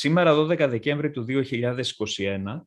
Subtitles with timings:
[0.00, 2.60] Σήμερα, 12 Δεκέμβρη του 2021,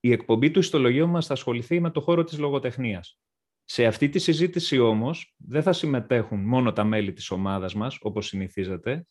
[0.00, 3.18] η εκπομπή του ιστολογίου μας θα ασχοληθεί με το χώρο της λογοτεχνίας.
[3.64, 8.26] Σε αυτή τη συζήτηση όμως δεν θα συμμετέχουν μόνο τα μέλη της ομάδας μας, όπως
[8.26, 9.06] συνηθίζεται,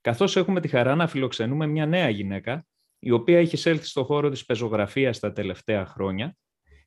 [0.00, 2.66] καθώς έχουμε τη χαρά να φιλοξενούμε μια νέα γυναίκα,
[2.98, 6.36] η οποία έχει εισέλθει στο χώρο της πεζογραφίας τα τελευταία χρόνια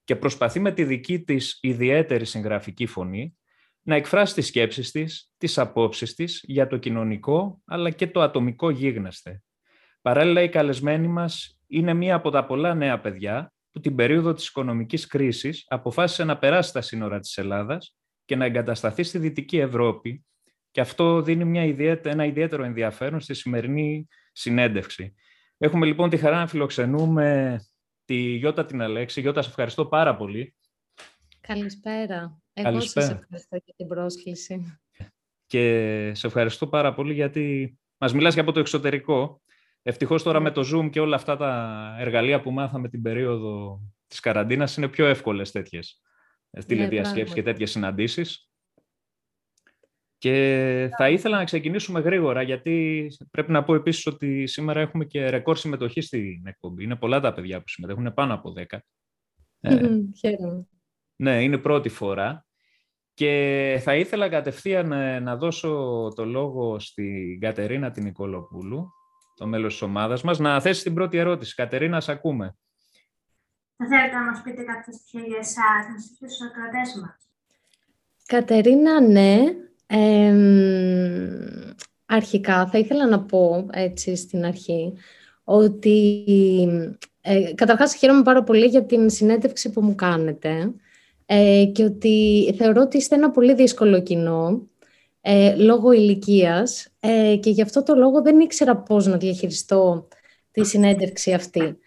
[0.03, 3.37] και προσπαθεί με τη δική της ιδιαίτερη συγγραφική φωνή
[3.81, 8.69] να εκφράσει τις σκέψεις της, τις απόψεις της για το κοινωνικό αλλά και το ατομικό
[8.69, 9.41] γίγνεσθε.
[10.03, 14.47] Παράλληλα, η καλεσμένη μας είναι μία από τα πολλά νέα παιδιά που την περίοδο της
[14.47, 20.25] οικονομικής κρίσης αποφάσισε να περάσει τα σύνορα της Ελλάδας και να εγκατασταθεί στη Δυτική Ευρώπη
[20.71, 25.13] και αυτό δίνει μια ένα ιδιαίτερο ενδιαφέρον στη σημερινή συνέντευξη.
[25.57, 27.59] Έχουμε λοιπόν τη χαρά να φιλοξενούμε
[28.05, 29.21] τη Γιώτα την Αλέξη.
[29.21, 30.55] Γιώτα, σε ευχαριστώ πάρα πολύ.
[31.41, 32.41] Καλησπέρα.
[32.53, 33.05] Εγώ Καλησπέρα.
[33.05, 34.79] σας ευχαριστώ για την πρόσκληση.
[35.45, 39.41] Και σε ευχαριστώ πάρα πολύ γιατί μας μιλάς και από το εξωτερικό.
[39.85, 44.19] Ευτυχώς τώρα με το Zoom και όλα αυτά τα εργαλεία που μάθαμε την περίοδο της
[44.19, 46.01] καραντίνας είναι πιο εύκολες τέτοιες
[46.49, 48.47] ναι, τηλεδιασκέψεις και τέτοιες συναντήσεις.
[50.17, 55.29] Και θα ήθελα να ξεκινήσουμε γρήγορα, γιατί πρέπει να πω επίσης ότι σήμερα έχουμε και
[55.29, 56.83] ρεκόρ συμμετοχή στην εκπομπή.
[56.83, 58.77] Είναι πολλά τα παιδιά που συμμετέχουν, είναι πάνω από 10.
[59.59, 59.89] Ε,
[60.19, 60.67] χαίρομαι.
[61.15, 62.45] Ναι, είναι πρώτη φορά.
[63.13, 68.89] Και θα ήθελα κατευθείαν ε, να δώσω το λόγο στην Κατερίνα την Νικολοπούλου,
[69.43, 71.55] το μέλος της ομάδας μας, να θέσει την πρώτη ερώτηση.
[71.55, 72.55] Κατερίνα, σε ακούμε.
[73.77, 77.17] Θα θέλετε να μας πείτε κάποια στοιχεία για εσάς, να στοιχείους στους ακροατές μας.
[78.25, 79.39] Κατερίνα, ναι.
[82.05, 84.93] αρχικά θα ήθελα να πω έτσι στην αρχή
[85.43, 86.25] ότι
[87.21, 90.73] ε, καταρχάς χαίρομαι πάρα πολύ για την συνέντευξη που μου κάνετε
[91.25, 94.67] ε, και ότι θεωρώ ότι είστε ένα πολύ δύσκολο κοινό
[95.25, 100.07] ε, λόγω ηλικίας ε, και γι' αυτό το λόγο δεν ήξερα πώς να διαχειριστώ
[100.51, 101.77] τη συνέντευξη αυτή.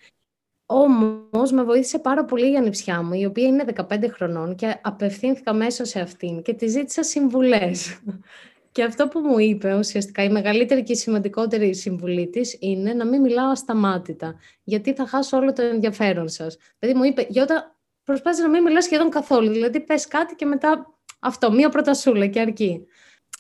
[0.67, 5.53] Όμως με βοήθησε πάρα πολύ η ανιψιά μου, η οποία είναι 15 χρονών και απευθύνθηκα
[5.53, 8.01] μέσα σε αυτήν και τη ζήτησα συμβουλές.
[8.73, 13.07] Και αυτό που μου είπε ουσιαστικά η μεγαλύτερη και η σημαντικότερη συμβουλή της είναι να
[13.07, 16.57] μην μιλάω ασταμάτητα, γιατί θα χάσω όλο το ενδιαφέρον σας.
[16.79, 19.53] Δηλαδή μου είπε, Γιώτα, προσπάθησε να μην μιλάς σχεδόν καθόλου.
[19.53, 22.87] Δηλαδή πες κάτι και μετά αυτό, μία προτασούλα και αρκεί.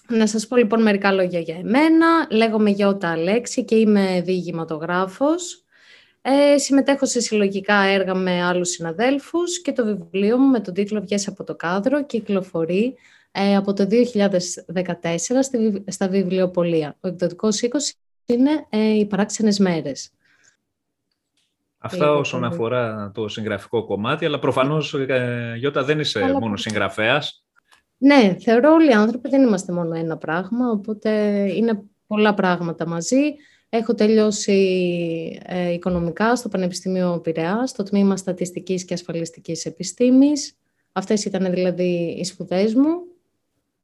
[0.08, 2.26] Να σας πω λοιπόν μερικά λόγια για εμένα.
[2.30, 5.64] Λέγομαι Γιώτα Αλέξη και είμαι διηγηματογράφος.
[6.22, 11.00] Ε, συμμετέχω σε συλλογικά έργα με άλλους συναδέλφους και το βιβλίο μου με τον τίτλο
[11.00, 12.94] «Βγες από το κάδρο» κυκλοφορεί
[13.32, 16.96] ε, από το 2014 στη, στα βιβλιοπολία.
[17.00, 17.94] Ο εκδοτικός οίκος
[18.26, 20.10] είναι ε, οι παράξενες μέρες.
[21.78, 26.40] Αυτά όσον αφορά το συγγραφικό κομμάτι, αλλά προφανώς, ε, Γιώτα, δεν είσαι αλλά...
[26.40, 27.45] μόνος συγγραφέας.
[27.98, 31.10] Ναι, θεωρώ όλοι οι άνθρωποι δεν είμαστε μόνο ένα πράγμα, οπότε
[31.54, 33.34] είναι πολλά πράγματα μαζί.
[33.68, 40.56] Έχω τελειώσει ε, οικονομικά στο Πανεπιστήμιο Πειραιά, στο τμήμα Στατιστικής και Ασφαλιστικής Επιστήμης.
[40.92, 42.90] Αυτές ήταν δηλαδή οι σπουδές μου.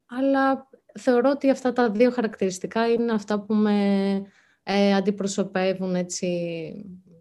[0.05, 0.69] Αλλά
[0.99, 3.77] θεωρώ ότι αυτά τα δύο χαρακτηριστικά είναι αυτά που με
[4.63, 6.27] ε, αντιπροσωπεύουν έτσι,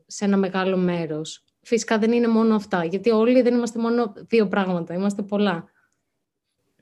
[0.06, 1.44] σε ένα μεγάλο μέρος.
[1.62, 5.64] Φυσικά δεν είναι μόνο αυτά, γιατί όλοι δεν είμαστε μόνο δύο πράγματα, είμαστε πολλά.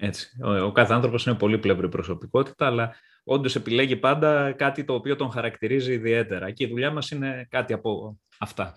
[0.00, 0.29] Έτσι.
[0.44, 2.94] Ο, ο κάθε άνθρωπος είναι πολύ πλευρή προσωπικότητα, αλλά
[3.25, 6.50] όντως επιλέγει πάντα κάτι το οποίο τον χαρακτηρίζει ιδιαίτερα.
[6.50, 8.75] Και η δουλειά μας είναι κάτι από αυτά.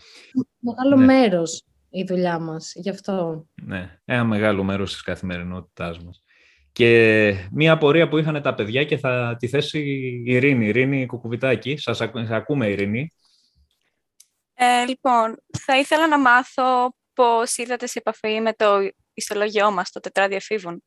[0.59, 1.05] Μεγάλο ναι.
[1.05, 3.45] μέρος η δουλειά μας, γι' αυτό.
[3.63, 6.23] Ναι, ένα μεγάλο μέρος της καθημερινότητάς μας.
[6.71, 10.65] Και μία απορία που είχαν τα παιδιά και θα τη θέσει η Ειρήνη.
[10.65, 13.11] Ειρήνη Κουκουβιτάκη, σας ακούμε Ειρήνη.
[14.53, 19.99] Ε, λοιπόν, θα ήθελα να μάθω πώς ήρθατε σε επαφή με το ιστολόγιό μας, το
[19.99, 20.83] τετράδιο εφήβων.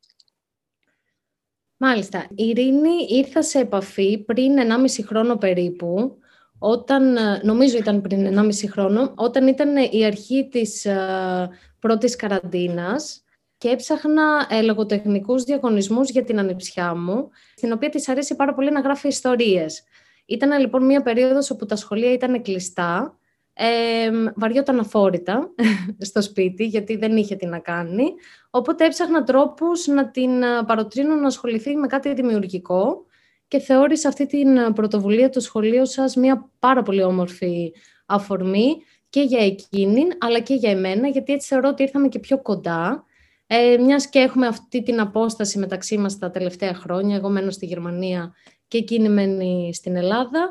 [1.77, 2.27] Μάλιστα.
[2.35, 6.19] Η Ειρήνη ήρθα σε επαφή πριν 1,5 χρόνο περίπου,
[6.59, 13.25] όταν, ε, νομίζω ήταν πριν 1,5 χρόνο, όταν ήταν η αρχή της uh, πρώτης καραντίνας
[13.59, 18.71] και έψαχνα ε, λογοτεχνικούς διαγωνισμούς για την ανιψιά μου, στην οποία της αρέσει πάρα πολύ
[18.71, 19.83] να γράφει ιστορίες.
[20.27, 23.19] Ήταν λοιπόν μια περίοδος όπου τα σχολεία ήταν κλειστά
[23.59, 25.51] ε, βαριόταν αφόρητα
[26.09, 28.15] στο σπίτι, γιατί δεν είχε τι να κάνει.
[28.51, 33.05] Οπότε έψαχνα τρόπους να την ε, παροτρύνω να ασχοληθεί με κάτι δημιουργικό
[33.49, 37.73] και θεώρησα αυτή την ε, πρωτοβουλία του σχολείου σας μια πάρα πολύ όμορφη
[38.07, 38.77] αφορμή
[39.09, 43.05] και για εκείνη, αλλά και για εμένα, γιατί έτσι θεωρώ ότι ήρθαμε και πιο κοντά.
[43.47, 47.67] Ε, μιας και έχουμε αυτή την απόσταση μεταξύ μας τα τελευταία χρόνια, εγώ μένω στη
[47.67, 48.35] Γερμανία
[48.69, 50.51] και εκείνη μένει στην Ελλάδα,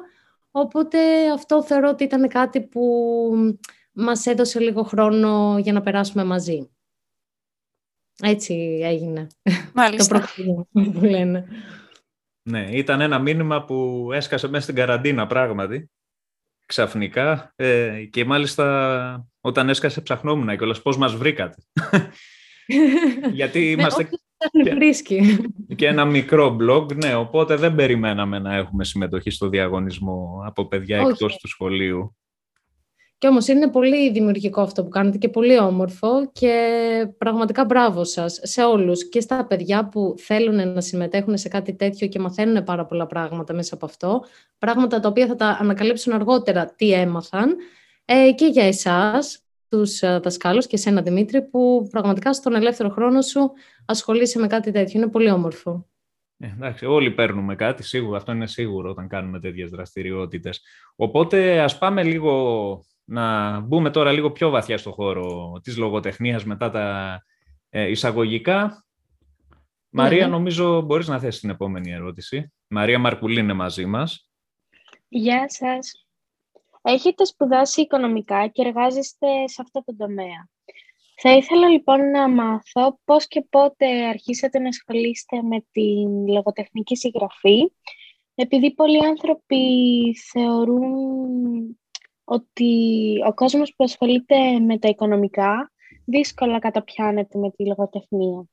[0.57, 2.81] Οπότε αυτό θεωρώ ότι ήταν κάτι που
[3.91, 6.69] μας έδωσε λίγο χρόνο για να περάσουμε μαζί.
[8.21, 9.27] Έτσι έγινε.
[9.73, 10.19] Μάλιστα.
[10.19, 10.67] Το που
[12.49, 15.89] Ναι, ήταν ένα μήνυμα που έσκασε μέσα στην καραντίνα πράγματι.
[16.65, 21.57] ξαφνικά ε, και μάλιστα όταν έσκασε ψαχνόμουν κιόλας πώς μας βρήκατε.
[23.31, 23.85] Γιατί Ναι,
[24.53, 25.37] είμαστε βρίσκει.
[25.75, 31.01] και ένα μικρό blog, ναι, οπότε δεν περιμέναμε να έχουμε συμμετοχή στο διαγωνισμό από παιδιά
[31.01, 31.09] Όχι.
[31.09, 32.15] εκτός του σχολείου.
[33.17, 36.57] Και όμως είναι πολύ δημιουργικό αυτό που κάνετε και πολύ όμορφο και
[37.17, 42.07] πραγματικά μπράβο σας σε όλους και στα παιδιά που θέλουν να συμμετέχουν σε κάτι τέτοιο
[42.07, 44.23] και μαθαίνουν πάρα πολλά πράγματα μέσα από αυτό,
[44.57, 47.55] πράγματα τα οποία θα τα ανακαλύψουν αργότερα τι έμαθαν
[48.05, 49.44] ε, και για εσάς,
[49.75, 53.51] τους ε, δασκάλους και εσένα Δημήτρη που πραγματικά στον ελεύθερο χρόνο σου
[53.85, 54.99] ασχολείσαι με κάτι τέτοιο.
[54.99, 55.89] Είναι πολύ όμορφο.
[56.37, 60.61] Ε, εντάξει, όλοι παίρνουμε κάτι, σίγουρα, αυτό είναι σίγουρο όταν κάνουμε τέτοιες δραστηριότητες.
[60.95, 66.69] Οπότε ας πάμε λίγο, να μπούμε τώρα λίγο πιο βαθιά στο χώρο της λογοτεχνίας μετά
[66.69, 67.19] τα
[67.69, 68.85] ε, εισαγωγικά.
[69.89, 70.31] Μαρία, ναι.
[70.31, 72.53] νομίζω μπορείς να θέσεις την επόμενη ερώτηση.
[72.67, 74.29] Μαρία Μαρκουλή είναι μαζί μας.
[75.07, 76.04] Γεια σας.
[76.87, 80.49] Έχετε σπουδάσει οικονομικά και εργάζεστε σε αυτό το τομέα.
[81.21, 87.71] Θα ήθελα λοιπόν να μάθω πώς και πότε αρχίσατε να ασχολείστε με την λογοτεχνική συγγραφή,
[88.35, 91.79] επειδή πολλοί άνθρωποι θεωρούν
[92.23, 95.71] ότι ο κόσμος που ασχολείται με τα οικονομικά
[96.05, 98.45] δύσκολα καταπιάνεται με τη λογοτεχνία.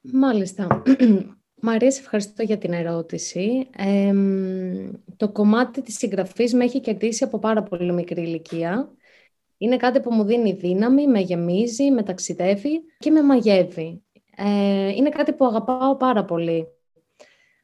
[0.00, 0.82] Μάλιστα.
[1.60, 3.68] Μαρία, σε ευχαριστώ για την ερώτηση.
[3.76, 8.90] Εμ, το κομμάτι της συγγραφής με έχει κερδίσει από πάρα πολύ μικρή ηλικία.
[9.58, 14.02] Είναι κάτι που μου δίνει δύναμη, με γεμίζει, με ταξιδεύει και με μαγεύει.
[14.36, 16.66] Ε, είναι κάτι που αγαπάω πάρα πολύ.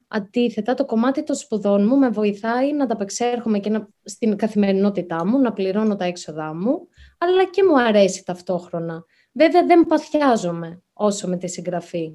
[0.08, 5.38] Αντίθετα, το κομμάτι των σπουδών μου με βοηθάει να ανταπεξέρχομαι και να, στην καθημερινότητά μου,
[5.38, 6.88] να πληρώνω τα έξοδά μου,
[7.18, 9.04] αλλά και μου αρέσει ταυτόχρονα.
[9.32, 12.12] Βέβαια, δεν παθιάζομαι όσο με τη συγγραφή.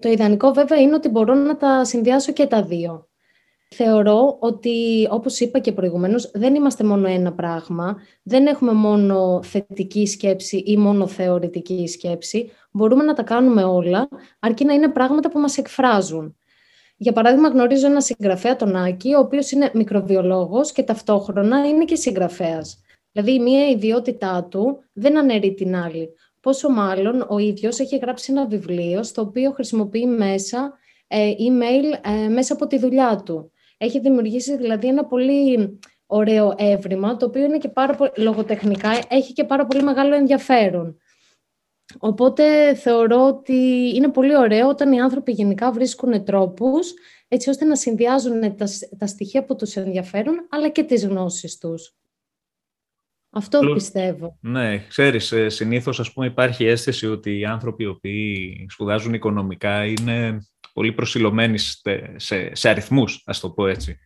[0.00, 3.08] Το ιδανικό βέβαια είναι ότι μπορώ να τα συνδυάσω και τα δύο.
[3.74, 10.06] Θεωρώ ότι, όπως είπα και προηγουμένως, δεν είμαστε μόνο ένα πράγμα, δεν έχουμε μόνο θετική
[10.06, 12.50] σκέψη ή μόνο θεωρητική σκέψη.
[12.70, 14.08] Μπορούμε να τα κάνουμε όλα,
[14.38, 16.36] αρκεί να είναι πράγματα που μας εκφράζουν.
[16.96, 21.94] Για παράδειγμα, γνωρίζω ένα συγγραφέα, τον Άκη, ο οποίος είναι μικροβιολόγος και ταυτόχρονα είναι και
[21.94, 22.82] συγγραφέας.
[23.12, 26.08] Δηλαδή, η μία ιδιότητά του δεν αναιρεί την άλλη.
[26.40, 32.28] Πόσο μάλλον ο ίδιος έχει γράψει ένα βιβλίο στο οποίο χρησιμοποιεί μέσα ε, email ε,
[32.28, 33.52] μέσα από τη δουλειά του.
[33.78, 39.32] Έχει δημιουργήσει δηλαδή ένα πολύ ωραίο έβριμα, το οποίο είναι και πάρα πολύ, λογοτεχνικά έχει
[39.32, 40.96] και πάρα πολύ μεγάλο ενδιαφέρον.
[41.98, 46.92] Οπότε θεωρώ ότι είναι πολύ ωραίο όταν οι άνθρωποι γενικά βρίσκουν τρόπους
[47.28, 48.66] έτσι ώστε να συνδυάζουν τα,
[48.98, 51.94] τα στοιχεία που τους ενδιαφέρουν αλλά και τις γνώσεις τους.
[53.30, 54.38] Αυτό Πλου- πιστεύω.
[54.40, 59.84] Ναι, ξέρεις, ε, συνήθως ας πούμε υπάρχει αίσθηση ότι οι άνθρωποι οι οποίοι σπουδάζουν οικονομικά
[59.84, 60.38] είναι
[60.72, 61.80] πολύ προσιλωμένοι σε,
[62.16, 63.98] σε, σε αριθμούς, ας το πω έτσι.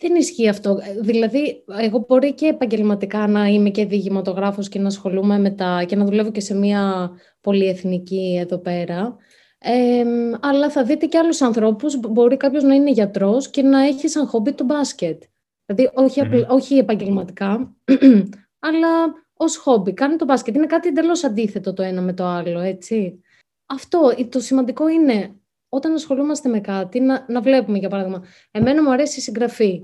[0.00, 0.70] Δεν ισχύει αυτό.
[0.70, 5.84] Ε, Δηλαδή, εγώ μπορεί και επαγγελματικά να είμαι και διηγηματογράφος και να ασχολούμαι με τα...
[5.86, 7.10] και να δουλεύω και σε μια
[7.40, 9.16] πολυεθνική εδώ πέρα.
[9.58, 10.02] Ε,
[10.40, 14.08] αλλά θα δείτε και άλλους ανθρώπους, μπο- μπορεί κάποιος να είναι γιατρός και να έχει
[14.08, 15.22] σαν χόμπι το μπάσκετ.
[15.66, 16.44] Δηλαδή, όχι, απλ- Μμμ.
[16.48, 17.74] όχι επαγγελματικά,
[18.66, 18.88] αλλά
[19.36, 19.92] ως χόμπι.
[19.92, 20.54] Κάνει το μπάσκετ.
[20.54, 23.20] Είναι κάτι εντελώς αντίθετο το ένα με το άλλο, έτσι.
[23.66, 25.34] Αυτό, ε, το σημαντικό είναι
[25.68, 29.82] όταν ασχολούμαστε με κάτι, να, να βλέπουμε, για παράδειγμα, εμένα μου αρέσει η συγγραφή,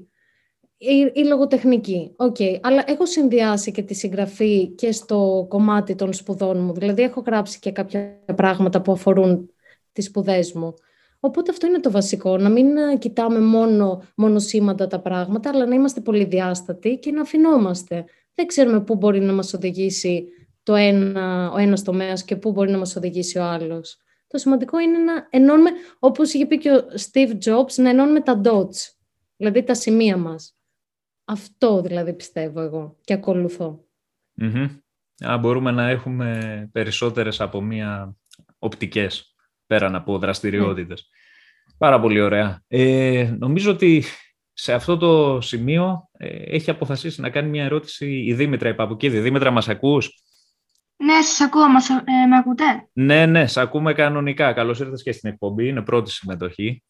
[0.76, 6.58] η, η λογοτεχνική, οκ, αλλά έχω συνδυάσει και τη συγγραφή και στο κομμάτι των σπουδών
[6.64, 9.50] μου, δηλαδή έχω γράψει και κάποια πράγματα που αφορούν
[9.92, 10.74] τις σπουδές μου.
[11.20, 15.74] Οπότε αυτό είναι το βασικό, να μην ε, κοιτάμε μόνο μονοσήματα τα πράγματα, αλλά να
[15.74, 18.04] είμαστε πολυδιάστατοι και να αφινόμαστε.
[18.34, 20.28] Δεν ξέρουμε πού μπορεί να μας οδηγήσει
[20.62, 23.98] το ένα, ο ένας τομέας και πού μπορεί να μας οδηγήσει ο άλλος.
[24.26, 28.40] Το σημαντικό είναι να ενώνουμε, όπως είχε πει και ο Steve Jobs, να ενώνουμε τα
[28.44, 28.94] dots,
[29.36, 30.54] δηλαδή τα σημεία μας.
[31.24, 33.84] Αυτό δηλαδή πιστεύω εγώ και ακολουθώ.
[34.34, 34.68] Μμμ.
[35.26, 38.16] Α, μπορούμε να έχουμε περισσότερες από μία
[38.58, 39.29] οπτικές,
[39.70, 41.10] πέραν από δραστηριότητες.
[41.78, 42.62] Πάρα πολύ ωραία.
[42.68, 44.04] Ε, νομίζω ότι
[44.52, 49.20] σε αυτό το σημείο ε, έχει αποφασίσει να κάνει μια ερώτηση η Δήμητρα η Παπουκίδη.
[49.20, 50.22] Δήμητρα, μας ακούς;
[50.96, 51.68] Ναι, σας ακούω.
[51.68, 54.52] Μας, ε, με ακούτε; Ναι, ναι, σε ακούμε κανονικά.
[54.52, 55.68] Καλώς ήρθες και στην εκπομπή.
[55.68, 56.84] Είναι πρώτη συμμετοχή.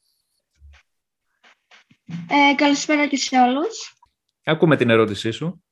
[2.06, 3.94] Ε, καλησπέρα και σε όλους.
[4.44, 5.64] Ακούμε την ερώτησή σου.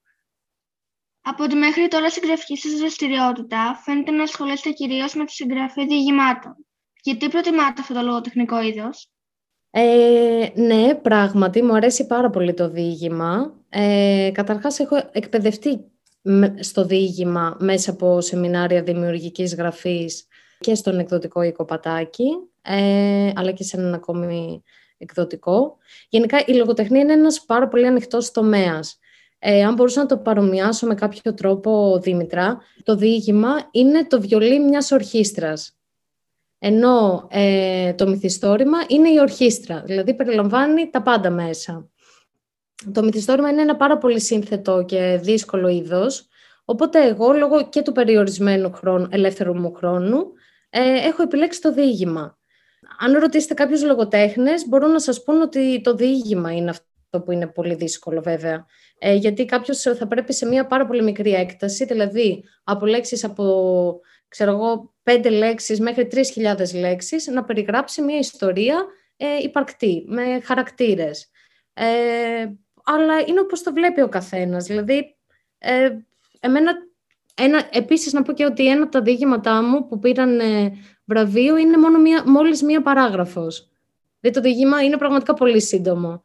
[1.21, 6.68] Από τη μέχρι τώρα συγγραφική σας δραστηριότητα φαίνεται να ασχολείστε κυρίως με τη συγγραφή διηγημάτων.
[7.03, 9.11] Γιατί προτιμάτε αυτό το λογοτεχνικό είδος;
[9.71, 13.55] Ε, ναι, πράγματι, μου αρέσει πάρα πολύ το διήγημα.
[13.69, 15.85] Ε, καταρχάς, έχω εκπαιδευτεί
[16.23, 20.27] με- στο διήγημα μέσα από σεμινάρια δημιουργικής γραφής
[20.59, 22.29] και στον εκδοτικό οίκο Πατάκη,
[22.63, 24.63] ε, αλλά και σε έναν ακόμη
[24.99, 25.77] εκδοτικό.
[26.09, 28.99] Γενικά η λογοτεχνία είναι ένας πάρα πολύ ανοιχτός τομέας.
[29.39, 34.61] Ε, αν μπορούσα να το παρομοιάσω με κάποιο τρόπο, Δήμητρα, το διήγημα είναι το βιολί
[34.61, 35.78] μιας ορχήστρας.
[36.59, 41.91] Ενώ ε, το μυθιστόρημα είναι η ορχήστρα, δηλαδή περιλαμβάνει τα πάντα μέσα.
[42.93, 46.29] Το μυθιστόρημα είναι ένα πάρα πολύ σύνθετο και δύσκολο είδος,
[46.65, 50.33] οπότε εγώ, λόγω και του περιορισμένου χρόνου, ελεύθερου μου χρόνου,
[50.71, 52.39] ε, έχω επιλέξει το διήγημα.
[52.99, 57.47] Αν ρωτήσετε κάποιους λογοτέχνες, μπορούν να σας πούν ότι το διήγημα είναι αυτό που είναι
[57.47, 58.67] πολύ δύσκολο βέβαια.
[58.99, 64.01] Ε, γιατί κάποιος θα πρέπει σε μια πάρα πολύ μικρή έκταση, δηλαδή από λέξεις από,
[64.29, 71.31] ξέρω εγώ, πέντε λέξεις μέχρι 3.000 λέξεις, να περιγράψει μια ιστορία ε, υπαρκτή, με χαρακτήρες.
[71.75, 71.87] Ε,
[72.85, 74.65] αλλά είναι όπως το βλέπει ο καθένας.
[74.65, 75.17] Δηλαδή,
[75.59, 75.91] ε,
[76.41, 76.73] εμένα,
[77.35, 80.73] ένα, επίσης να πω και ότι ένα από τα διήγηματά μου που πήραν ε,
[81.05, 83.71] βραβείο είναι μόνο μία, μόλις μία παράγραφος.
[84.21, 86.23] Δηλαδή το διήγημα είναι πραγματικά πολύ σύντομο.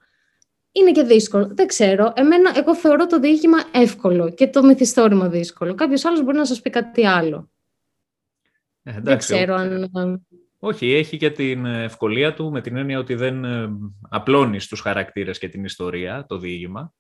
[0.72, 1.50] Είναι και δύσκολο.
[1.52, 2.14] Δεν ξέρω.
[2.16, 5.76] Εμένα, εγώ θεωρώ το διήγημα εύκολο και το μυθιστόρημα δύσκολο.
[5.76, 7.53] Κάποιος άλλος μπορεί να σας πει κάτι άλλο.
[8.84, 10.28] Ε, δεν ξέρω αν.
[10.60, 13.70] Όχι, έχει και την ευκολία του με την έννοια ότι δεν ε,
[14.10, 16.94] απλώνει τους χαρακτήρες και την ιστορία, το διήγημα.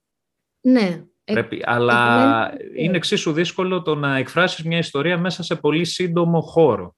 [0.61, 1.03] Ναι.
[1.23, 6.95] Πρέπει, αλλά είναι εξίσου δύσκολο το να εκφράσεις μια ιστορία μέσα σε πολύ σύντομο χώρο.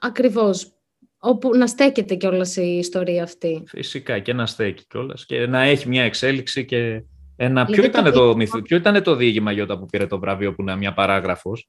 [0.00, 0.72] Ακριβώς.
[1.18, 3.62] Όπου να στέκεται κιόλας η ιστορία αυτή.
[3.66, 7.04] Φυσικά και να στέκει κιόλας και να έχει μια εξέλιξη και
[7.36, 7.64] ένα...
[7.64, 10.76] Ποιο ήταν, το, το, ποιο ήταν το διήγημα Γιώτα που πήρε το βραβείο που είναι
[10.76, 11.68] μια παράγραφος;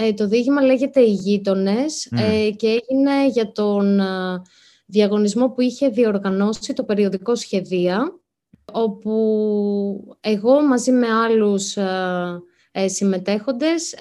[0.00, 4.42] Ε, το διήγημα λέγεται «Οι γείτονες ε, και έγινε για τον ε,
[4.86, 8.20] διαγωνισμό που είχε διοργανώσει το περιοδικό Σχεδία,
[8.72, 13.94] όπου εγώ μαζί με άλλους ε, ε συμμετέχοντες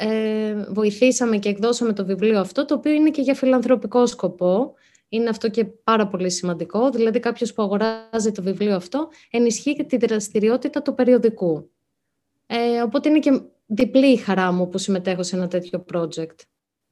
[0.70, 4.74] βοηθήσαμε και εκδώσαμε το βιβλίο αυτό, το οποίο είναι και για φιλανθρωπικό σκοπό.
[5.10, 6.90] Είναι αυτό και πάρα πολύ σημαντικό.
[6.90, 11.70] Δηλαδή κάποιος που αγοράζει το βιβλίο αυτό ενισχύει και τη δραστηριότητα του περιοδικού.
[12.46, 16.36] Ε, οπότε είναι και διπλή η χαρά μου που συμμετέχω σε ένα τέτοιο project.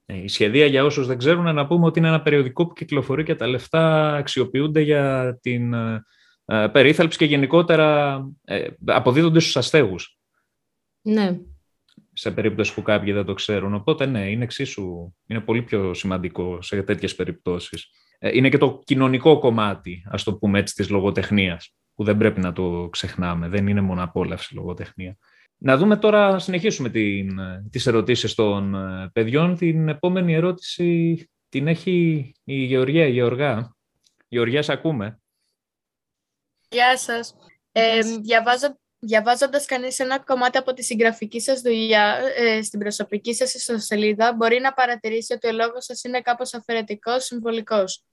[0.06, 3.24] Ε, η σχεδία για όσους δεν ξέρουν να πούμε ότι είναι ένα περιοδικό που κυκλοφορεί
[3.24, 6.04] και τα λεφτά αξιοποιούνται για την ε,
[6.46, 10.20] ε περίθαλψη και γενικότερα ε, αποδίδονται στους αστέγους.
[11.02, 11.40] Ναι.
[12.14, 13.74] Σε περίπτωση που κάποιοι δεν το ξέρουν.
[13.74, 17.90] Οπότε ναι, είναι εξίσου, είναι πολύ πιο σημαντικό σε τέτοιες περιπτώσεις.
[18.20, 22.54] είναι και το κοινωνικό κομμάτι, ας το πούμε έτσι, της λογοτεχνίας, που δεν πρέπει να
[22.54, 23.48] το ξεχνάμε.
[23.48, 25.18] Δεν είναι μόνο απόλαυση λογοτεχνία.
[25.66, 27.40] Να δούμε τώρα, συνεχίσουμε την,
[27.72, 29.58] τις ερωτήσεις των ε, παιδιών.
[29.58, 33.76] Την επόμενη ερώτηση την έχει η Γεωργία, η Γεωργά.
[34.28, 35.20] Γεωργία, σε ακούμε.
[36.70, 37.36] Γεια σας.
[37.72, 43.54] Ε, διαβάζω, διαβάζοντας κανείς ένα κομμάτι από τη συγγραφική σας δουλειά ε, στην προσωπική σας
[43.54, 48.04] ιστοσελίδα, μπορεί να παρατηρήσει ότι ο λόγος σας είναι κάπως αφαιρετικός, συμβολικός.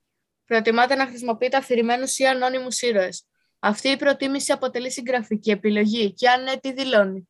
[0.44, 3.26] Προτιμάτε να χρησιμοποιείτε αφηρημένους ή ανώνυμους ήρωες.
[3.59, 7.26] Αυτή η προτίμηση αποτελεί συγγραφική επιλογή και αν ναι, τι δηλώνει;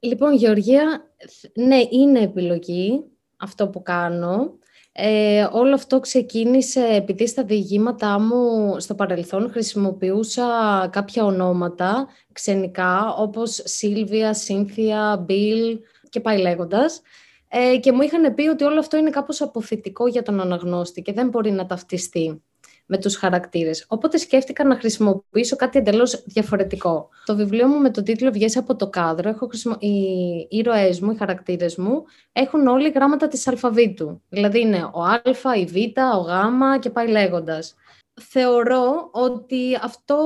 [0.00, 1.12] Λοιπόν, Γεωργία,
[1.54, 3.04] ναι, είναι επιλογή
[3.36, 4.58] αυτό που κάνω.
[4.92, 10.46] Ε, όλο αυτό ξεκίνησε επειδή στα διηγήματά μου στο παρελθόν χρησιμοποιούσα
[10.92, 15.78] κάποια ονόματα ξενικά, όπως Σίλβια, Σύνθια, Μπιλ
[16.08, 17.02] και πάει λέγοντας.
[17.48, 21.12] Ε, και μου είχαν πει ότι όλο αυτό είναι κάπως αποθητικό για τον αναγνώστη και
[21.12, 22.42] δεν μπορεί να ταυτιστεί
[22.90, 23.84] με τους χαρακτήρες.
[23.88, 27.08] Οπότε σκέφτηκα να χρησιμοποιήσω κάτι εντελώς διαφορετικό.
[27.24, 29.76] Το βιβλίο μου με τον τίτλο «Βγες από το κάδρο», έχω χρησιμο...
[29.78, 34.22] οι ήρωές μου, οι χαρακτήρες μου, έχουν όλοι γράμματα της αλφαβήτου.
[34.28, 35.20] Δηλαδή είναι ο Α,
[35.56, 35.76] η Β,
[36.16, 37.74] ο Γ και πάει λέγοντας.
[38.20, 40.16] Θεωρώ ότι αυτό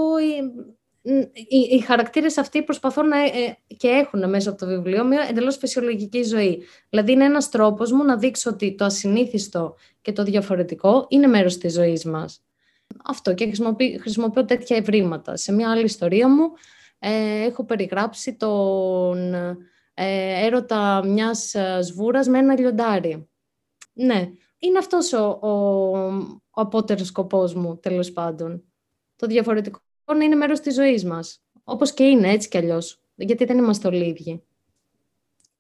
[1.49, 5.57] οι, οι χαρακτήρες αυτοί προσπαθούν να, ε, και έχουν μέσα από το βιβλίο μια εντελώς
[5.57, 6.63] φυσιολογική ζωή.
[6.91, 11.59] Δηλαδή είναι ένας τρόπος μου να δείξω ότι το ασυνήθιστο και το διαφορετικό είναι μέρος
[11.59, 12.44] της ζωής μας.
[13.07, 15.37] Αυτό και χρησιμοποιώ, χρησιμοποιώ τέτοια ευρήματα.
[15.37, 16.51] Σε μια άλλη ιστορία μου
[16.99, 19.35] ε, έχω περιγράψει τον
[19.95, 23.29] ε, έρωτα μιας ε, σβούρας με ένα λιοντάρι.
[23.93, 25.49] Ναι, είναι αυτός ο, ο,
[26.51, 28.65] ο απότερος σκοπός μου, τέλος πάντων.
[29.17, 29.81] Το διαφορετικό
[30.17, 31.43] να είναι μέρος της ζωής μας.
[31.65, 33.01] Όπως και είναι, έτσι κι αλλιώς.
[33.15, 34.43] Γιατί δεν είμαστε όλοι ίδιοι.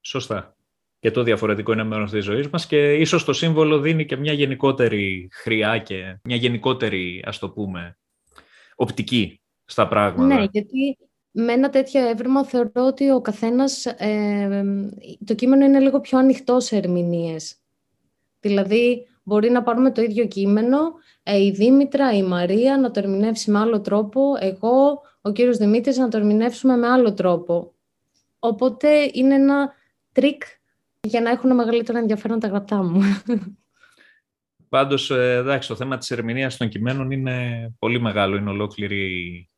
[0.01, 0.57] Σωστά
[1.05, 4.33] και το διαφορετικό είναι μέρος της ζωής μας και ίσως το σύμβολο δίνει και μια
[4.33, 7.99] γενικότερη χρειά και μια γενικότερη, ας το πούμε,
[8.75, 10.35] οπτική στα πράγματα.
[10.35, 10.99] Ναι, γιατί
[11.31, 14.65] με ένα τέτοιο εύρημα θεωρώ ότι ο καθένας, ε,
[15.25, 17.57] το κείμενο είναι λίγο πιο ανοιχτό σε ερμηνείες.
[18.41, 20.79] Δηλαδή, μπορεί να πάρουμε το ίδιο κείμενο,
[21.23, 25.97] ε, η Δήμητρα, η Μαρία να το ερμηνεύσει με άλλο τρόπο, εγώ, ο κύριος Δημήτρης
[25.97, 27.73] να το ερμηνεύσουμε με άλλο τρόπο.
[28.39, 29.73] Οπότε είναι ένα
[30.13, 30.43] τρικ
[31.05, 33.01] για να έχουν μεγαλύτερο ενδιαφέρον τα γραπτά μου.
[34.69, 39.49] Πάντως, ε, εντάξει, το θέμα της ερμηνείας των κειμένων είναι πολύ μεγάλο, είναι ολόκληρη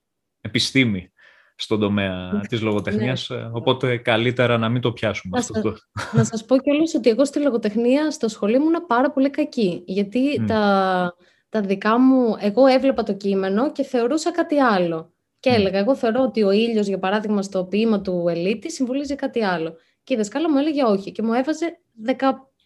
[0.41, 1.11] επιστήμη
[1.57, 2.41] στον τομέα ναι.
[2.41, 3.49] της λογοτεχνίας, ναι.
[3.53, 5.39] οπότε καλύτερα να μην το πιάσουμε.
[5.39, 5.77] Να, αυτό.
[6.13, 10.45] να σας πω κιόλας ότι εγώ στη λογοτεχνία στο σχολείο ήμουν πάρα πολύ κακή, γιατί
[10.47, 11.15] τα,
[11.49, 15.13] τα δικά μου, εγώ έβλεπα το κείμενο και θεωρούσα κάτι άλλο.
[15.41, 19.45] Και έλεγα, εγώ θεωρώ ότι ο ήλιος, για παράδειγμα, στο ποίημα του Ελίτη συμβολίζει κάτι
[19.45, 19.77] άλλο.
[20.07, 21.79] Και η δασκάλα μου έλεγε όχι και μου έβαζε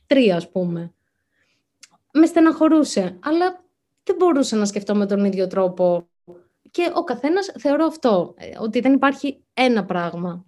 [0.08, 0.92] 13, ας πούμε.
[2.12, 3.64] Με στεναχωρούσε, αλλά
[4.02, 6.08] δεν μπορούσα να σκεφτώ με τον ίδιο τρόπο
[6.70, 10.44] και ο καθένας θεωρώ αυτό, ε, ότι δεν υπάρχει ένα πράγμα,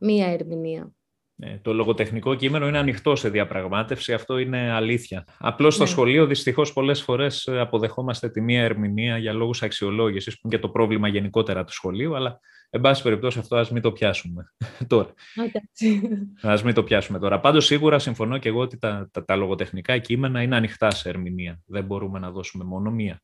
[0.00, 0.90] μία ερμηνεία.
[1.38, 5.24] Ε, το λογοτεχνικό κείμενο είναι ανοιχτό σε διαπραγμάτευση, αυτό είναι αλήθεια.
[5.38, 5.88] Απλώς στο ναι.
[5.88, 10.62] σχολείο δυστυχώς πολλές φορές ε, αποδεχόμαστε τη μία ερμηνεία για λόγους αξιολόγησης, που είναι και
[10.62, 12.40] το πρόβλημα γενικότερα του σχολείου, αλλά
[12.76, 14.52] εν πάση περιπτώσει αυτό ας μην το πιάσουμε
[14.86, 15.14] τώρα.
[16.42, 17.40] Ας μην το πιάσουμε τώρα.
[17.40, 21.60] Πάντως σίγουρα συμφωνώ και εγώ ότι τα, τα, τα λογοτεχνικά κείμενα είναι ανοιχτά σε ερμηνεία.
[21.66, 23.22] Δεν μπορούμε να δώσουμε μόνο μία.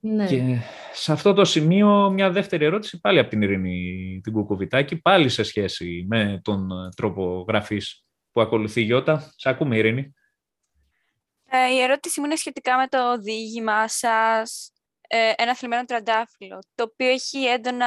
[0.00, 0.26] Ναι.
[0.26, 0.58] Και
[0.92, 5.42] σε αυτό το σημείο μια δεύτερη ερώτηση πάλι από την Ειρήνη την Κουκουβιτάκη, πάλι σε
[5.42, 9.32] σχέση με τον τρόπο γραφής που ακολουθεί η Γιώτα.
[9.36, 10.14] Σε ακούμε Ειρήνη.
[11.48, 14.72] Ε, η ερώτηση μου είναι σχετικά με το διήγημά σας
[15.08, 17.86] ε, «Ένα θλιμμένο τραντάφυλλο», το οποίο έχει έντονα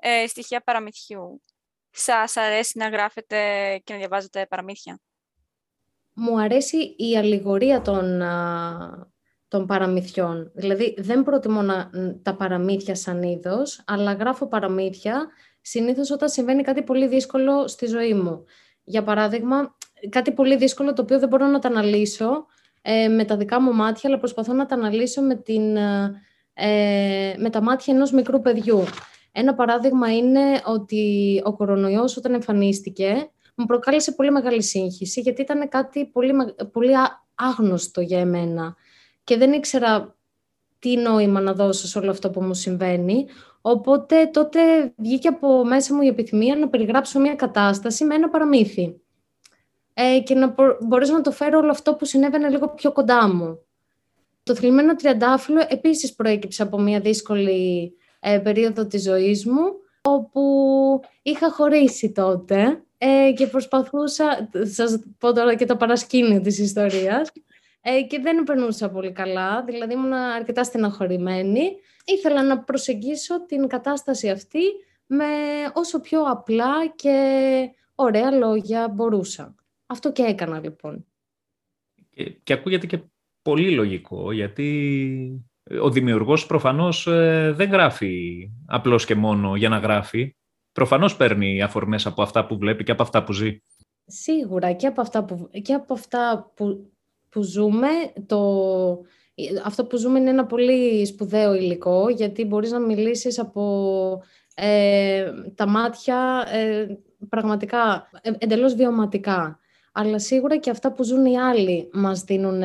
[0.00, 1.42] ε, στοιχεία παραμυθιού.
[1.90, 3.36] Σας αρέσει να γράφετε
[3.84, 5.00] και να διαβάζετε παραμύθια;
[6.14, 8.22] Μου αρέσει η αλληγορία των
[9.48, 10.50] των παραμυθιών.
[10.54, 11.90] Δηλαδή, δεν προτιμώ να,
[12.22, 15.26] τα παραμύθια σαν είδος, αλλά γράφω παραμύθια
[15.60, 18.44] συνήθως όταν συμβαίνει κάτι πολύ δύσκολο στη ζωή μου.
[18.84, 19.76] Για παράδειγμα,
[20.08, 22.46] κάτι πολύ δύσκολο το οποίο δεν μπορώ να τα αναλύσω
[22.82, 25.76] ε, με τα δικά μου μάτια, αλλά προσπαθώ να τα αναλύσω με, την,
[26.54, 28.84] ε, με τα μάτια ενός μικρού παιδιού.
[29.40, 35.68] Ένα παράδειγμα είναι ότι ο κορονοϊός όταν εμφανίστηκε μου προκάλεσε πολύ μεγάλη σύγχυση γιατί ήταν
[35.68, 36.32] κάτι πολύ,
[36.72, 36.92] πολύ
[37.34, 38.76] άγνωστο για εμένα
[39.24, 40.16] και δεν ήξερα
[40.78, 43.26] τι νόημα να δώσω σε όλο αυτό που μου συμβαίνει.
[43.60, 44.60] Οπότε τότε
[44.96, 49.00] βγήκε από μέσα μου η επιθυμία να περιγράψω μια κατάσταση με ένα παραμύθι.
[49.94, 53.58] Ε, και να μπορέσω να το φέρω όλο αυτό που συνέβαινε λίγο πιο κοντά μου.
[54.42, 59.62] Το θλιμμένο τριαντάφυλλο επίσης προέκυψε από μια δύσκολη ε, περίοδο της ζωής μου,
[60.02, 60.40] όπου
[61.22, 67.30] είχα χωρίσει τότε ε, και προσπαθούσα, σας πω τώρα και το παρασκήνιο της ιστορίας,
[67.80, 71.76] ε, και δεν περνούσα πολύ καλά, δηλαδή ήμουν αρκετά στεναχωρημένη.
[72.04, 74.60] Ήθελα να προσεγγίσω την κατάσταση αυτή
[75.06, 75.26] με
[75.72, 79.54] όσο πιο απλά και ωραία λόγια μπορούσα.
[79.86, 81.06] Αυτό και έκανα λοιπόν.
[82.10, 83.00] Και, και ακούγεται και
[83.42, 85.50] πολύ λογικό, γιατί
[85.82, 90.36] ο δημιουργός προφανώς ε, δεν γράφει απλώς και μόνο για να γράφει.
[90.72, 93.62] Προφανώς παίρνει αφορμές από αυτά που βλέπει και από αυτά που ζει.
[94.06, 96.90] Σίγουρα και από αυτά που, και από αυτά που
[97.28, 97.88] που ζούμε,
[98.26, 98.40] το...
[99.64, 104.22] αυτό που ζούμε είναι ένα πολύ σπουδαίο υλικό, γιατί μπορείς να μιλήσεις από
[104.54, 106.86] ε, τα μάτια ε,
[107.28, 109.58] πραγματικά ε, εντελώς βιωματικά.
[110.00, 112.62] Αλλά σίγουρα και αυτά που ζουν οι άλλοι μας δίνουν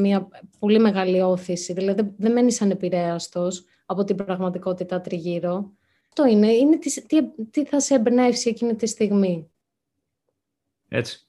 [0.00, 1.72] μια πολύ μεγάλη όθηση.
[1.72, 5.72] Δηλαδή δεν μένεις ανεπηρέαστος από την πραγματικότητα τριγύρω.
[6.08, 9.50] Αυτό είναι, είναι τις, τι, τι θα σε εμπνεύσει εκείνη τη στιγμή;
[10.88, 11.26] Έτσι.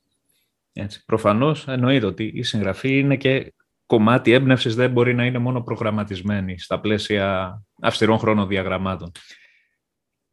[0.73, 1.05] Έτσι.
[1.05, 3.53] Προφανώς εννοείται ότι η συγγραφή είναι και
[3.85, 9.11] κομμάτι έμπνευσης δεν μπορεί να είναι μόνο προγραμματισμένη στα πλαίσια αυστηρών χρονοδιαγραμμάτων.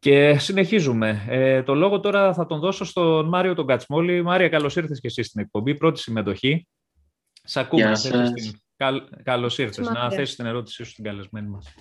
[0.03, 1.25] Και συνεχίζουμε.
[1.29, 4.23] Ε, το λόγο τώρα θα τον δώσω στον Μάριο τον Κατσμόλη.
[4.23, 5.75] Μάρια, καλώς ήρθες και εσύ στην εκπομπή.
[5.75, 6.67] Πρώτη συμμετοχή.
[7.43, 7.83] Σ' ακούμε.
[7.83, 8.33] Γεια σας.
[8.33, 8.53] Την...
[9.23, 9.89] Καλώς ήρθες.
[9.89, 11.75] Να θέσεις την ερώτησή σου στην καλεσμένη μας.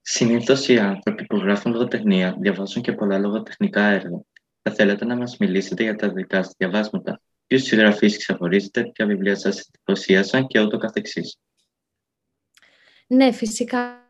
[0.00, 4.22] Συνήθως οι άνθρωποι που γράφουν λογοτεχνία διαβάζουν και πολλά λογοτεχνικά έργα.
[4.62, 9.36] Θα θέλετε να μας μιλήσετε για τα δικά σας διαβάσματα; Ποιους συγγραφείς ξεχωρίζετε, ποια βιβλία
[9.36, 11.38] σας εντυπωσίασαν και ούτω καθεξής;
[13.06, 14.01] Ναι, φυσικά.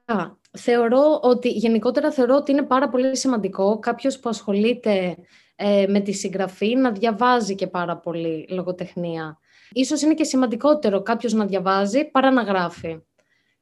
[0.58, 5.16] Θεωρώ ότι, γενικότερα θεωρώ ότι είναι πάρα πολύ σημαντικό κάποιος που ασχολείται
[5.56, 9.38] ε, με τη συγγραφή να διαβάζει και πάρα πολύ λογοτεχνία.
[9.72, 13.02] Ίσως είναι και σημαντικότερο κάποιος να διαβάζει παρά να γράφει.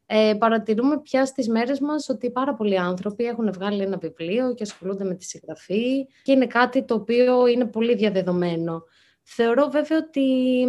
[0.06, 4.62] Ε, παρατηρούμε πια στις μέρες μας ότι πάρα πολλοί άνθρωποι έχουν βγάλει ένα βιβλίο και
[4.62, 8.82] ασχολούνται με τη συγγραφή και είναι κάτι το οποίο είναι πολύ διαδεδομένο.
[9.22, 10.66] Θεωρώ βέβαια ότι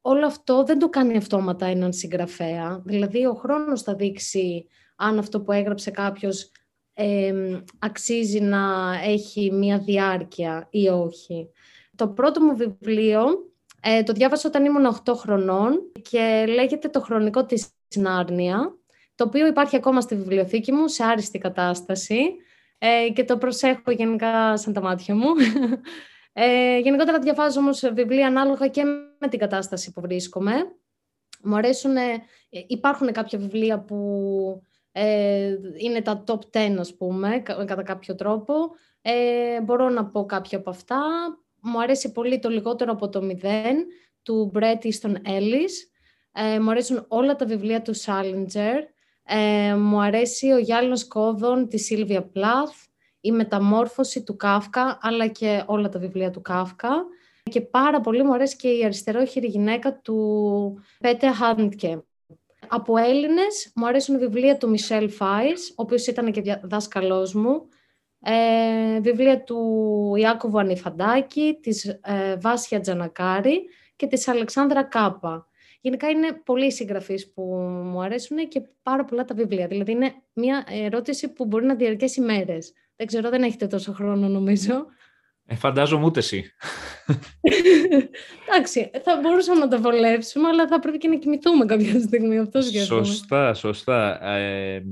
[0.00, 2.82] όλο αυτό δεν το κάνει αυτόματα έναν συγγραφέα.
[2.84, 4.68] Δηλαδή, ο χρόνος θα δείξει
[4.98, 6.50] αν αυτό που έγραψε κάποιος
[7.78, 11.50] αξίζει να έχει μία διάρκεια ή όχι.
[11.96, 13.48] Το πρώτο μου βιβλίο
[13.80, 18.76] ε, το διάβασα όταν ήμουν 8 χρονών και λέγεται «Το χρονικό της Νάρνια»,
[19.14, 22.20] το οποίο υπάρχει ακόμα στη βιβλιοθήκη μου σε άριστη κατάσταση
[22.78, 25.28] ε, και το προσέχω γενικά σαν τα μάτια μου.
[26.32, 28.84] Ε, γενικότερα διαβάζω όμως βιβλία ανάλογα και
[29.18, 30.52] με την κατάσταση που βρίσκομαι.
[31.42, 31.94] Μου αρέσουν,
[32.66, 33.96] υπάρχουν κάποια βιβλία που
[35.00, 38.54] ε, είναι τα top 10, ας πούμε, κατά κάποιο τρόπο.
[39.02, 40.98] Ε, μπορώ να πω κάποια από αυτά.
[41.60, 43.86] Μου αρέσει πολύ το λιγότερο από το μηδέν,
[44.22, 45.72] του Bret Easton Ellis.
[46.32, 48.78] Ε, μου αρέσουν όλα τα βιβλία του Salinger.
[49.24, 52.72] Ε, μου αρέσει ο Γιάλνος Κόδων της Σίλβια Πλάθ,
[53.20, 57.04] η Μεταμόρφωση του Κάφκα, αλλά και όλα τα βιβλία του Κάφκα.
[57.50, 62.02] Και πάρα πολύ μου αρέσει και η αριστερόχειρη γυναίκα του Πέτε Χάντκε.
[62.68, 67.68] Από Έλληνες μου αρέσουν βιβλία του Μισελ Φάις, ο οποίος ήταν και δάσκαλός μου.
[68.22, 75.46] Ε, βιβλία του Ιάκωβου Ανιφαντάκη, της ε, Βάσια Τζανακάρη και της Αλεξάνδρα Κάπα.
[75.80, 77.42] Γενικά είναι πολλοί συγγραφείς που
[77.84, 79.66] μου αρέσουν και πάρα πολλά τα βιβλία.
[79.66, 82.72] Δηλαδή είναι μια ερώτηση που μπορεί να διαρκέσει μέρες.
[82.96, 84.86] Δεν ξέρω, δεν έχετε τόσο χρόνο νομίζω.
[85.50, 86.52] Ε, φαντάζομαι ούτε εσύ.
[88.48, 92.38] Εντάξει, θα μπορούσαμε να το βολεύσουμε, αλλά θα πρέπει και να κοιμηθούμε κάποια στιγμή.
[92.38, 94.24] Αυτό Σωστά, σωστά.
[94.26, 94.82] Ε,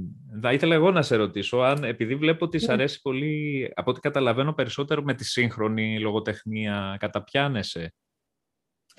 [0.40, 2.73] θα ήθελα εγώ να σε ρωτήσω, αν επειδή βλέπω ότι σ' ναι.
[2.73, 7.95] αρέσει πολύ, από ό,τι καταλαβαίνω περισσότερο με τη σύγχρονη λογοτεχνία, καταπιάνεσαι;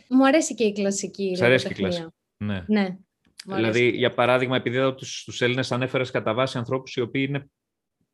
[0.09, 2.07] Μου αρέσει και η κλασική Σ' αρέσει και η κλασική.
[2.37, 2.63] Ναι.
[2.67, 2.97] ναι.
[3.45, 7.49] Δηλαδή, για παράδειγμα, επειδή εδώ τους, τους Έλληνες ανέφερες κατά βάση ανθρώπους οι οποίοι είναι,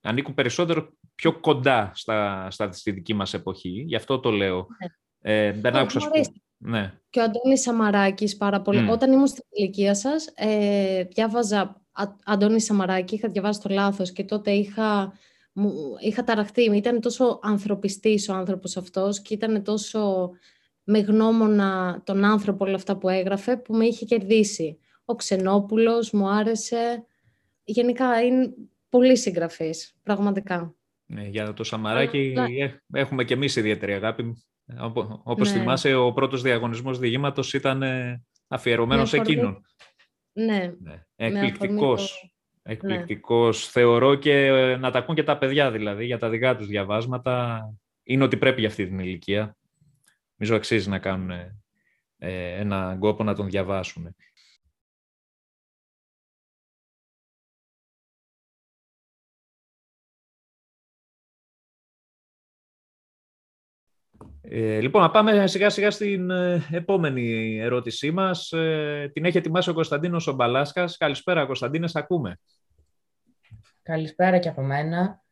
[0.01, 4.67] ανήκουν περισσότερο πιο κοντά στα, στα, στη δική μας εποχή, γι' αυτό το λέω.
[4.79, 5.35] Ναι.
[5.35, 6.09] Ε, δεν άκουσα
[6.57, 6.93] Ναι.
[7.09, 8.89] Και ο Αντώνης Σαμαράκης πάρα πολύ.
[8.89, 11.81] Όταν ήμουν στην ηλικία σας, ε, διάβαζα
[12.25, 15.13] Αντώνη Σαμαράκη, είχα διαβάσει το λάθος και τότε είχα,
[15.99, 16.75] είχα ταραχτεί.
[16.75, 20.29] Ήταν τόσο ανθρωπιστής ο άνθρωπος αυτός και ήταν τόσο
[20.83, 24.79] με γνώμονα τον άνθρωπο όλα αυτά που έγραφε που με είχε κερδίσει.
[25.05, 27.05] Ο Ξενόπουλος μου άρεσε.
[27.63, 28.53] Γενικά είναι
[28.89, 30.75] πολύ συγγραφής, πραγματικά.
[31.05, 32.99] Ναι, για το Σαμαράκι ναι.
[32.99, 34.43] έχουμε και εμείς ιδιαίτερη αγάπη.
[35.23, 35.59] Όπως ναι.
[35.59, 39.65] θυμάσαι, ο πρώτος διαγωνισμός διηγήματος ήταν ε, αφιερωμένος σε εκείνον.
[40.33, 40.73] Ναι.
[40.79, 41.03] ναι.
[41.15, 42.33] Εκπληκτικός.
[42.63, 43.67] Εκπληκτικός.
[43.67, 47.61] Θεωρώ και ε, να τα ακούν και τα παιδιά δηλαδή για τα δικά τους διαβάσματα.
[48.03, 49.57] Είναι ότι πρέπει για αυτή την ηλικία.
[50.35, 51.31] Νομίζω αξίζει να κάνουν
[52.17, 54.15] ε, ένα κόπο να τον διαβάσουν.
[64.55, 68.51] Ε, λοιπόν, να πάμε σιγά σιγά στην ε, επόμενη ερώτησή μας.
[68.51, 70.97] Ε, την έχει ετοιμάσει ο Κωνσταντίνος Ομπαλάσκας.
[70.97, 72.39] Καλησπέρα Κωνσταντίνε, ακούμε.
[73.81, 75.23] Καλησπέρα και από μένα.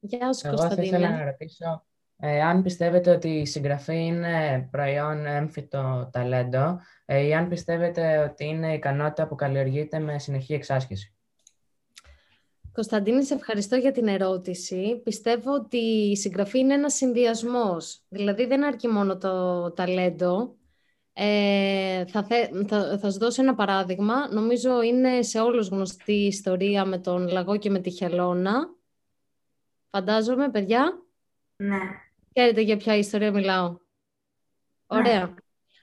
[0.00, 0.88] Γεια σου Εγώ Κωνσταντίνε.
[0.88, 1.84] θα ήθελα να ρωτήσω
[2.16, 8.74] ε, αν πιστεύετε ότι η συγγραφή είναι προϊόν έμφυτο ταλέντο ή αν πιστεύετε ότι είναι
[8.74, 11.14] ικανότητα που καλλιεργείται με συνεχή εξάσκηση;
[12.80, 15.00] Κωνσταντίνη, σε ευχαριστώ για την ερώτηση.
[15.04, 18.02] Πιστεύω ότι η συγγραφή είναι ένας συνδυασμός.
[18.08, 20.56] Δηλαδή δεν αρκεί μόνο το ταλέντο.
[21.12, 22.26] Ε, θα,
[22.66, 24.32] θα, θα σου δώσω ένα παράδειγμα.
[24.32, 28.74] Νομίζω είναι σε όλους γνωστή η ιστορία με τον Λαγό και με τη Χελώνα.
[29.90, 31.02] Φαντάζομαι, παιδιά.
[31.56, 31.78] Ναι.
[32.32, 33.68] Ξέρετε για ποια ιστορία μιλάω.
[33.68, 33.78] Ναι.
[34.86, 35.34] Ωραία.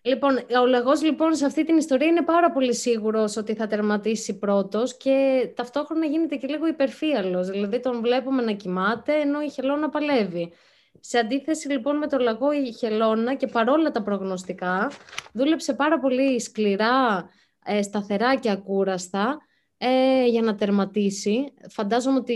[0.08, 4.38] Λοιπόν, ο Λαγός λοιπόν σε αυτή την ιστορία είναι πάρα πολύ σίγουρος ότι θα τερματίσει
[4.38, 7.50] πρώτος και ταυτόχρονα γίνεται και λίγο υπερφύαλος.
[7.50, 10.54] Δηλαδή τον βλέπουμε να κοιμάται ενώ η Χελώνα παλεύει.
[11.00, 14.92] Σε αντίθεση λοιπόν με τον Λαγό η Χελώνα και παρόλα τα προγνωστικά
[15.34, 17.30] δούλεψε πάρα πολύ σκληρά,
[17.66, 19.38] ε, σταθερά και ακούραστα
[19.78, 21.54] ε, για να τερματίσει.
[21.70, 22.34] Φαντάζομαι ότι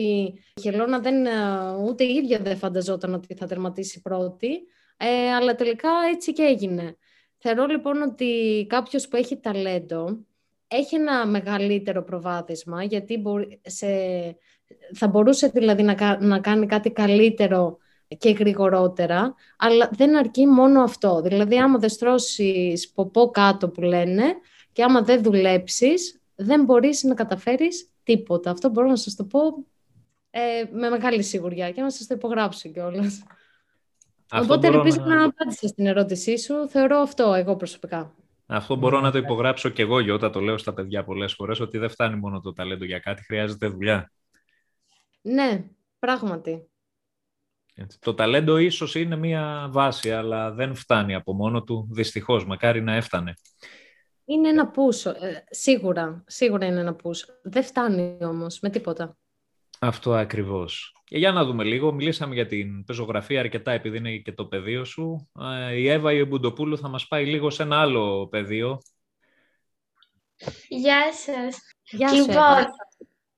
[0.55, 1.31] η Χελώνα δεν, ε,
[1.87, 4.49] ούτε η ίδια δεν φανταζόταν ότι θα τερματίσει πρώτη,
[4.97, 6.97] ε, αλλά τελικά έτσι και έγινε.
[7.43, 10.17] Θεωρώ λοιπόν ότι κάποιος που έχει ταλέντο
[10.67, 13.21] έχει ένα μεγαλύτερο προβάδισμα, γιατί
[13.61, 13.87] σε,
[14.93, 17.77] θα μπορούσε δηλαδή να, να κάνει κάτι καλύτερο
[18.17, 21.21] και γρηγορότερα, αλλά δεν αρκεί μόνο αυτό.
[21.21, 24.23] Δηλαδή, άμα δεν στρώσεις ποπό κάτω που λένε
[24.71, 28.51] και άμα δεν δουλέψεις, δεν μπορείς να καταφέρεις τίποτα.
[28.51, 29.39] Αυτό μπορώ να σας το πω
[30.29, 30.39] ε,
[30.71, 33.23] με μεγάλη σιγουριά και να σας το υπογράψω κιόλας.
[34.31, 35.15] Οπότε ελπίζω να...
[35.15, 36.69] να απάντησα στην ερώτησή σου.
[36.69, 38.15] Θεωρώ αυτό εγώ προσωπικά.
[38.45, 41.77] Αυτό μπορώ να το υπογράψω και εγώ, Γιώτα, το λέω στα παιδιά πολλές φορές, ότι
[41.77, 44.11] δεν φτάνει μόνο το ταλέντο για κάτι, χρειάζεται δουλειά.
[45.21, 45.63] Ναι,
[45.99, 46.65] πράγματι.
[47.99, 52.95] Το ταλέντο ίσως είναι μία βάση, αλλά δεν φτάνει από μόνο του, δυστυχώς, μακάρι να
[52.95, 53.33] έφτανε.
[54.25, 57.25] Είναι ένα πούσο, ε, σίγουρα, σίγουρα είναι ένα πούσο.
[57.43, 59.17] Δεν φτάνει όμως με τίποτα.
[59.79, 60.95] Αυτό ακριβώς.
[61.11, 64.85] Και για να δούμε λίγο, μιλήσαμε για την πεζογραφία αρκετά επειδή είναι και το πεδίο
[64.85, 65.29] σου.
[65.39, 68.81] Ε, η Εύα η Μπουντοπούλου θα μας πάει λίγο σε ένα άλλο πεδίο.
[70.67, 71.57] Γεια σας.
[71.83, 72.57] Γεια σου, λοιπόν,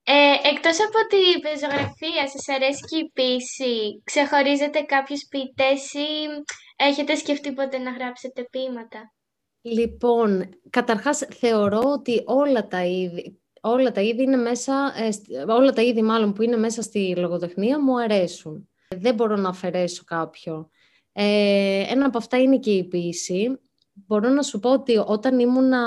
[0.03, 4.01] ε, εκτός από την πεζογραφία, σας αρέσει και η ποίηση.
[4.03, 6.43] Ξεχωρίζετε κάποιους ποιητές ή
[6.75, 9.13] έχετε σκεφτεί ποτέ να γράψετε ποίηματα;
[9.61, 15.81] Λοιπόν, καταρχάς θεωρώ ότι όλα τα είδη, όλα τα είδη είναι μέσα, ε, όλα τα
[15.81, 18.69] είδη μάλλον που είναι μέσα στη λογοτεχνία μου αρέσουν.
[18.97, 20.69] Δεν μπορώ να αφαιρέσω κάποιο.
[21.13, 23.59] Ε, ένα από αυτά είναι και η ποίηση.
[23.93, 25.79] Μπορώ να σου πω ότι όταν ήμουνα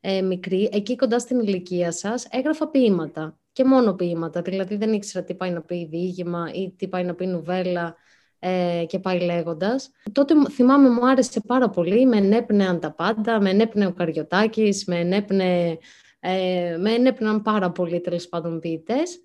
[0.00, 4.42] ε, μικρή, εκεί κοντά στην ηλικία σας, έγραφα ποίηματα και μόνο ποίηματα.
[4.42, 7.96] Δηλαδή δεν ήξερα τι πάει να πει διήγημα ή τι πάει να πει νουβέλα
[8.38, 9.90] ε, και πάει λέγοντας.
[10.12, 14.98] Τότε θυμάμαι μου άρεσε πάρα πολύ, με ενέπνεαν τα πάντα, με ενέπνεε ο Καριωτάκης, με
[14.98, 15.78] ενέπνεε,
[16.24, 19.24] ε, με ενέπνεαν πάρα πολύ τέλος πάντων ποιητές.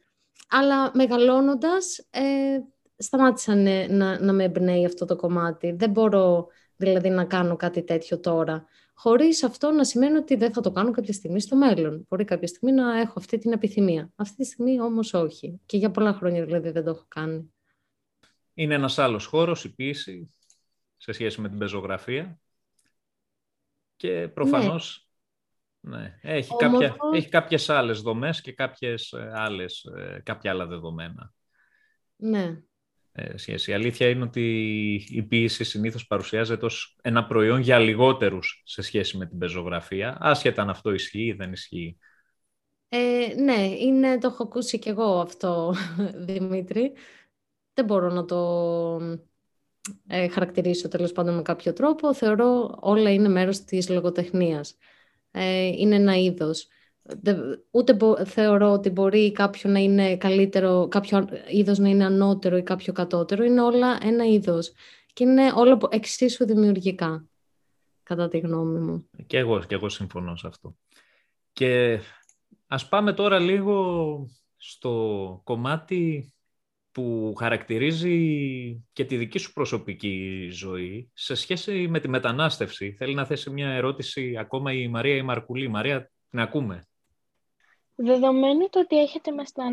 [0.50, 2.60] Αλλά μεγαλώνοντας ε,
[2.98, 3.56] σταμάτησα
[3.90, 5.72] να, να με εμπνέει αυτό το κομμάτι.
[5.72, 8.66] Δεν μπορώ δηλαδή να κάνω κάτι τέτοιο τώρα.
[8.94, 12.06] Χωρίς αυτό να σημαίνει ότι δεν θα το κάνω κάποια στιγμή στο μέλλον.
[12.10, 14.12] Μπορεί κάποια στιγμή να έχω αυτή την επιθυμία.
[14.16, 15.60] Αυτή τη στιγμή όμως όχι.
[15.66, 17.54] Και για πολλά χρόνια δηλαδή δεν το έχω κάνει.
[18.54, 20.34] Είναι ένας άλλος χώρος, η ποίηση,
[20.98, 22.40] σε σχέση με την πεζογραφία.
[23.96, 25.07] Και προφανώς ναι.
[25.80, 31.34] Ναι έχει, κάποια, έχει κάποιες άλλες δομές και κάποιες ε, άλλες, ε, κάποια άλλα δεδομένα.
[32.16, 32.62] Ναι.
[33.12, 33.72] Ε, σχέση.
[33.72, 39.18] Η αλήθεια είναι ότι η ποίηση συνήθως παρουσιάζεται ως ένα προϊόν για λιγότερους σε σχέση
[39.18, 41.98] με την πεζογραφία, άσχετα αν αυτό ισχύει ή δεν ισχύει.
[42.90, 45.76] Ε, ναι, είναι, το έχω ακούσει κι εγώ αυτό,
[46.28, 46.94] Δημήτρη
[47.78, 48.40] δεν μπορώ να το
[50.08, 52.14] ε, χαρακτηρίσω τέλος πάντων με κάποιο τρόπο.
[52.14, 54.78] Θεωρώ όλα είναι μέρος της λογοτεχνίας.
[55.38, 56.68] Ε, είναι ένα είδος.
[57.72, 62.94] ούτε θεωρώ ότι μπορεί κάποιο να είναι καλύτερο, κάποιο είδος να είναι ανώτερο ή κάποιο
[62.94, 63.44] κατώτερο.
[63.44, 64.74] Είναι όλα ένα είδος.
[65.14, 67.28] Και είναι όλα εξίσου δημιουργικά,
[68.04, 69.10] κατά τη γνώμη μου.
[69.28, 70.76] Και εγώ, και εγώ συμφωνώ σε αυτό.
[71.54, 72.00] Και
[72.68, 76.34] ας πάμε τώρα λίγο στο κομμάτι
[76.98, 78.18] που χαρακτηρίζει
[78.94, 82.96] και τη δική σου προσωπική ζωή σε σχέση με τη μετανάστευση.
[82.98, 85.68] Θέλει να θέσει μια ερώτηση ακόμα η Μαρία η Μαρκουλή.
[85.68, 86.88] Μαρία, την ακούμε.
[87.96, 89.32] Δεδομένου το ότι έχετε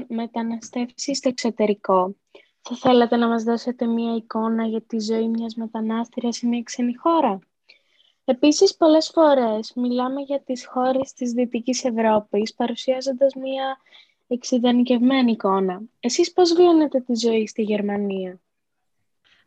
[0.08, 2.16] μεταναστεύσει στο εξωτερικό,
[2.60, 6.96] θα θέλατε να μας δώσετε μια εικόνα για τη ζωή μιας μετανάστριας σε μια ξένη
[6.96, 7.38] χώρα;
[8.24, 13.76] Επίσης, πολλές φορές μιλάμε για τις χώρες της Δυτικής Ευρώπης, παρουσιάζοντας μια
[14.34, 15.82] εξειδανικευμένη εικόνα.
[16.00, 18.40] Εσείς πώς βιώνετε τη ζωή στη Γερμανία;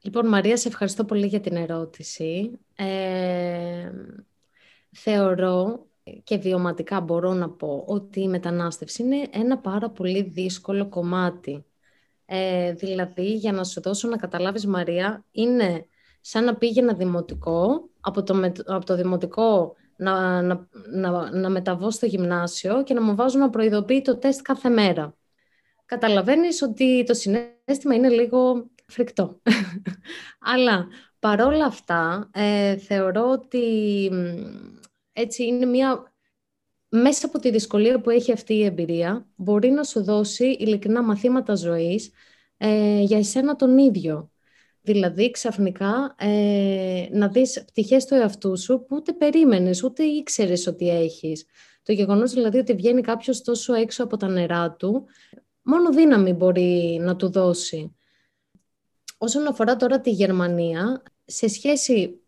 [0.01, 2.59] Λοιπόν, Μαρία, σε ευχαριστώ πολύ για την ερώτηση.
[2.75, 3.91] Ε,
[4.91, 5.85] θεωρώ
[6.23, 11.65] και βιωματικά μπορώ να πω ότι η μετανάστευση είναι ένα πάρα πολύ δύσκολο κομμάτι.
[12.25, 15.87] Ε, δηλαδή, για να σου δώσω να καταλάβεις, Μαρία, είναι
[16.21, 22.05] σαν να πήγαινα δημοτικό, από το, από το δημοτικό να, να, να, να μεταβώ στο
[22.05, 25.15] γυμνάσιο και να μου βάζουν να προειδοποιεί το τεστ κάθε μέρα.
[25.85, 29.41] Καταλαβαίνεις ότι το συνέστημα είναι λίγο φρικτό.
[30.53, 30.87] Αλλά
[31.19, 34.09] παρόλα αυτά, ε, θεωρώ ότι
[35.13, 36.11] έτσι είναι μια...
[36.89, 41.55] Μέσα από τη δυσκολία που έχει αυτή η εμπειρία, μπορεί να σου δώσει ειλικρινά μαθήματα
[41.55, 42.11] ζωής
[42.57, 44.31] ε, για εσένα τον ίδιο.
[44.87, 50.89] Δηλαδή, ξαφνικά ε, να δεις πτυχές του εαυτού σου που ούτε περίμενες, ούτε ήξερες ότι
[50.89, 51.45] έχεις.
[51.83, 55.05] Το γεγονός δηλαδή ότι βγαίνει κάποιος τόσο έξω από τα νερά του,
[55.61, 57.95] μόνο δύναμη μπορεί να του δώσει.
[59.17, 62.21] Όσον αφορά τώρα τη Γερμανία, σε σχέση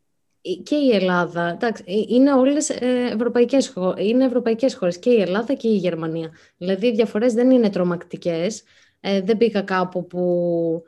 [0.63, 5.67] και η Ελλάδα, εντάξει, είναι όλες ε, ευρωπαϊκές, είναι ευρωπαϊκές χώρες, και η Ελλάδα και
[5.67, 6.31] η Γερμανία.
[6.57, 8.63] Δηλαδή, οι διαφορές δεν είναι τρομακτικές.
[8.99, 10.83] Ε, δεν πήγα κάπου που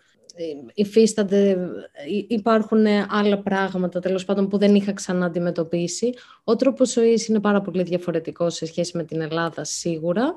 [0.73, 1.49] υφίστανται,
[1.91, 6.13] ε, υπάρχουν άλλα πράγματα τέλος πάντων που δεν είχα ξανά αντιμετωπίσει.
[6.43, 10.35] Ο τρόπος ζωής είναι πάρα πολύ διαφορετικός σε σχέση με την Ελλάδα σίγουρα.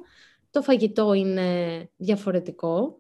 [0.51, 1.45] Το φαγητό είναι
[1.97, 2.99] διαφορετικό.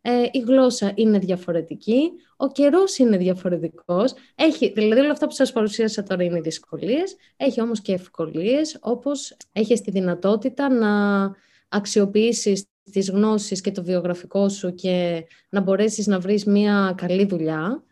[0.00, 4.14] Ε, η γλώσσα είναι διαφορετική, ο καιρός είναι διαφορετικός.
[4.34, 9.36] Έχει, δηλαδή όλα αυτά που σας παρουσίασα τώρα είναι δυσκολίες, έχει όμως και ευκολίες, όπως
[9.52, 11.32] έχεις τη δυνατότητα να
[11.68, 17.84] αξιοποιήσεις τις γνώσεις και το βιογραφικό σου και να μπορέσεις να βρεις μια καλή δουλειά,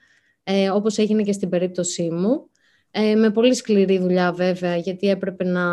[0.44, 2.48] ε, όπως έγινε και στην περίπτωσή μου.
[2.90, 5.64] Ε, με πολύ σκληρή δουλειά βέβαια, γιατί έπρεπε να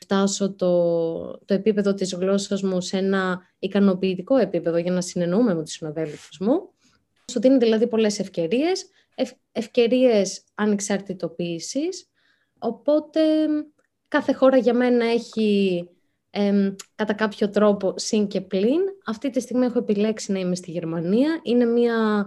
[0.00, 5.62] φτάσω το, το επίπεδο της γλώσσας μου σε ένα ικανοποιητικό επίπεδο για να συνεννοούμε με
[5.62, 6.70] τους συναδέλφους μου.
[7.30, 12.10] Σου δίνει δηλαδή πολλές ευκαιρίες, ευ, ευκαιρίες ανεξαρτητοποίησης,
[12.58, 13.20] οπότε
[14.08, 15.88] κάθε χώρα για μένα έχει
[16.94, 18.80] κατά κάποιο τρόπο συν και πλην.
[19.06, 21.40] Αυτή τη στιγμή έχω επιλέξει να είμαι στη Γερμανία.
[21.42, 22.26] Είναι μια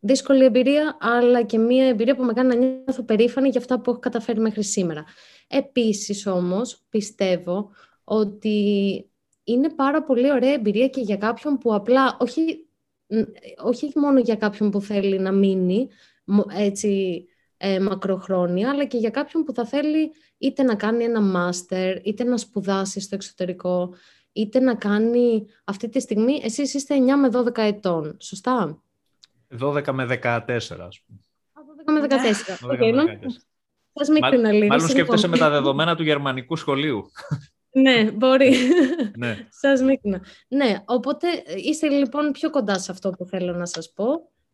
[0.00, 3.90] δύσκολη εμπειρία, αλλά και μια εμπειρία που με κάνει να νιώθω περήφανη για αυτά που
[3.90, 5.04] έχω καταφέρει μέχρι σήμερα.
[5.48, 7.70] Επίσης όμως πιστεύω
[8.04, 9.10] ότι
[9.44, 12.68] είναι πάρα πολύ ωραία εμπειρία και για κάποιον που απλά, όχι,
[13.64, 15.88] όχι μόνο για κάποιον που θέλει να μείνει
[16.56, 17.24] έτσι
[17.56, 20.12] ε, μακροχρόνια, αλλά και για κάποιον που θα θέλει
[20.44, 23.94] είτε να κάνει ένα μάστερ, είτε να σπουδάσει στο εξωτερικό,
[24.32, 28.82] είτε να κάνει αυτή τη στιγμή, εσείς είστε 9 με 12 ετών, σωστά;
[29.60, 30.68] 12 με 14, ας
[31.06, 31.20] πούμε.
[31.86, 32.58] 12 με 14.
[32.60, 33.26] 12 okay, με 14.
[33.96, 37.10] Σας μάλλον, μάλλον σκέφτεσαι με τα δεδομένα του γερμανικού σχολείου.
[37.72, 38.54] ναι, μπορεί.
[39.16, 39.46] ναι.
[39.50, 40.20] Σας μίκνα.
[40.48, 41.26] Ναι, οπότε
[41.56, 44.04] είστε λοιπόν πιο κοντά σε αυτό που θέλω να σας πω.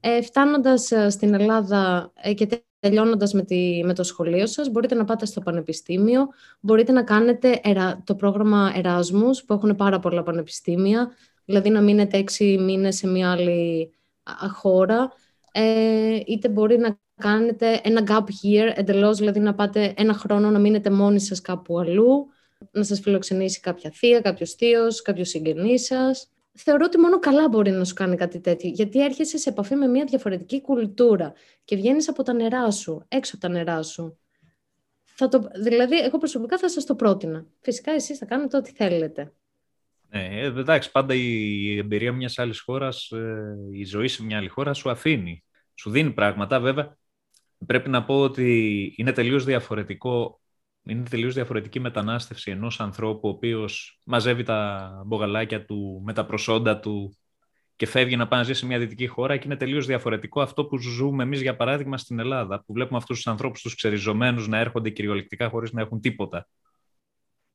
[0.00, 2.46] Ε, φτάνοντας ε, στην Ελλάδα ε, και
[2.80, 6.28] τελειώνοντας με, τη, με το σχολείο σας, μπορείτε να πάτε στο πανεπιστήμιο,
[6.60, 7.60] μπορείτε να κάνετε
[8.04, 11.10] το πρόγραμμα Εράσμους, που έχουν πάρα πολλά πανεπιστήμια,
[11.44, 13.92] δηλαδή να μείνετε έξι μήνες σε μια άλλη
[14.52, 15.12] χώρα,
[15.52, 20.58] ε, είτε μπορεί να κάνετε ένα gap year, εντελώς, δηλαδή να πάτε ένα χρόνο να
[20.58, 22.26] μείνετε μόνοι σας κάπου αλλού,
[22.70, 27.70] να σας φιλοξενήσει κάποια θεία, κάποιος θείος, κάποιος συγγενής σας θεωρώ ότι μόνο καλά μπορεί
[27.70, 28.70] να σου κάνει κάτι τέτοιο.
[28.70, 31.32] Γιατί έρχεσαι σε επαφή με μια διαφορετική κουλτούρα
[31.64, 34.18] και βγαίνεις από τα νερά σου, έξω από τα νερά σου.
[35.04, 37.46] Θα το, δηλαδή, εγώ προσωπικά θα σας το πρότεινα.
[37.60, 39.32] Φυσικά, εσείς θα κάνετε ό,τι θέλετε.
[40.08, 44.72] Ναι, εντάξει, πάντα η εμπειρία μιας άλλης χώρας, ε, η ζωή σε μια άλλη χώρα
[44.72, 45.44] σου αφήνει.
[45.74, 46.96] Σου δίνει πράγματα, βέβαια.
[47.66, 50.39] Πρέπει να πω ότι είναι τελείως διαφορετικό
[50.84, 56.78] είναι τελείως διαφορετική μετανάστευση ενός ανθρώπου ο οποίος μαζεύει τα μπογαλάκια του με τα προσόντα
[56.80, 57.16] του
[57.76, 60.64] και φεύγει να πάει να ζει σε μια δυτική χώρα και είναι τελείως διαφορετικό αυτό
[60.64, 64.58] που ζούμε εμείς για παράδειγμα στην Ελλάδα που βλέπουμε αυτούς τους ανθρώπους τους ξεριζωμένους να
[64.58, 66.48] έρχονται κυριολεκτικά χωρίς να έχουν τίποτα.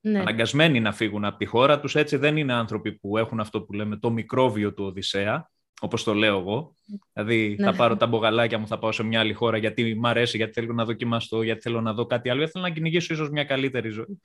[0.01, 0.19] Ναι.
[0.19, 3.73] Αναγκασμένοι να φύγουν από τη χώρα τους, έτσι δεν είναι άνθρωποι που έχουν αυτό που
[3.73, 5.49] λέμε το μικρόβιο του Οδυσσέα,
[5.81, 6.75] όπως το λέω εγώ.
[7.13, 7.65] Δηλαδή ναι.
[7.65, 10.53] θα πάρω τα μπογαλάκια μου, θα πάω σε μια άλλη χώρα γιατί μου αρέσει, γιατί
[10.53, 13.43] θέλω να δοκιμαστώ, γιατί θέλω να δω κάτι άλλο, γιατί θέλω να κυνηγήσω ίσως μια
[13.43, 14.21] καλύτερη ζωή.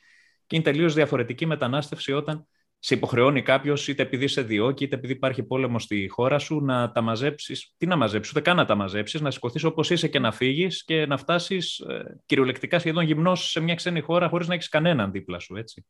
[0.47, 2.47] Και είναι τελείως διαφορετική μετανάστευση όταν
[2.83, 6.93] σε υποχρεώνει κάποιος, είτε επειδή σε διώκει, είτε επειδή υπάρχει πόλεμο στη χώρα σου, να
[6.93, 7.75] τα μαζέψεις.
[7.77, 10.85] Τι να μαζέψεις, ούτε καν να τα μαζέψεις, να σηκωθείς όπως είσαι και να φύγεις
[10.85, 15.13] και να φτάσεις ε, κυριολεκτικά σχεδόν γυμνός σε μια ξένη χώρα χωρίς να έχεις κανέναν
[15.13, 15.57] δίπλα σου.
[15.57, 15.87] Έτσι.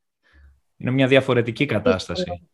[0.76, 2.48] Είναι μια διαφορετική κατάσταση.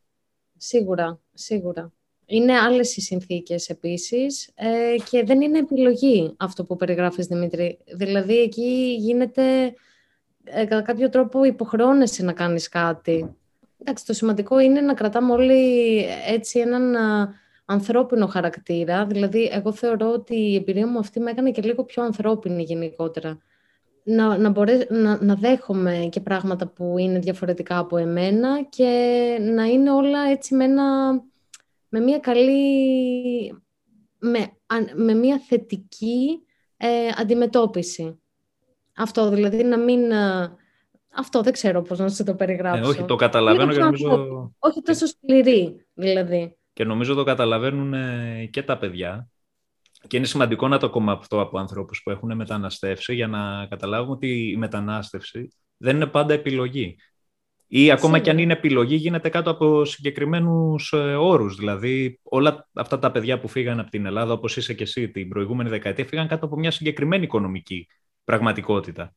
[0.56, 1.92] Σίγουρα, σίγουρα.
[2.26, 7.78] Είναι άλλες οι συνθήκες επίσης ε, και δεν είναι επιλογή αυτό που περιγράφεις, Δημήτρη.
[7.94, 9.74] Δηλαδή, εκεί γίνεται,
[10.44, 13.36] ε, κατά κάποιο τρόπο, υποχρεώνεσαι να κάνεις κάτι.
[13.80, 16.96] Εντάξει, το σημαντικό είναι να κρατάμε όλοι έτσι έναν
[17.64, 19.06] ανθρώπινο χαρακτήρα.
[19.06, 23.38] Δηλαδή, εγώ θεωρώ ότι η εμπειρία μου αυτή με έκανε και λίγο πιο ανθρώπινη γενικότερα.
[24.02, 24.52] Να, να,
[24.88, 28.88] να, να δέχομαι και πράγματα που είναι διαφορετικά από εμένα και
[29.40, 30.84] να είναι όλα έτσι με ένα
[31.96, 33.62] με μια καλή,
[34.18, 34.52] με,
[34.94, 36.40] με μια θετική
[36.76, 38.20] ε, αντιμετώπιση.
[38.96, 40.10] Αυτό δηλαδή να μην...
[40.10, 40.56] Ε,
[41.16, 42.82] αυτό δεν ξέρω πώς να σε το περιγράψω.
[42.82, 44.52] Ε, όχι, το καταλαβαίνω και νομίζω...
[44.58, 46.56] Όχι τόσο σκληρή, δηλαδή.
[46.72, 49.28] Και νομίζω το καταλαβαίνουν ε, και τα παιδιά.
[50.06, 54.12] Και είναι σημαντικό να το ακούμε αυτό από ανθρώπους που έχουν μεταναστεύσει για να καταλάβουμε
[54.12, 56.96] ότι η μετανάστευση δεν είναι πάντα επιλογή.
[57.68, 61.56] Ή ακόμα και αν είναι επιλογή, γίνεται κάτω από συγκεκριμένους ε, όρους.
[61.56, 65.28] Δηλαδή, όλα αυτά τα παιδιά που φύγαν από την Ελλάδα, όπως είσαι και εσύ την
[65.28, 67.88] προηγούμενη δεκαετία, φύγαν κάτω από μια συγκεκριμένη οικονομική
[68.24, 69.14] πραγματικότητα.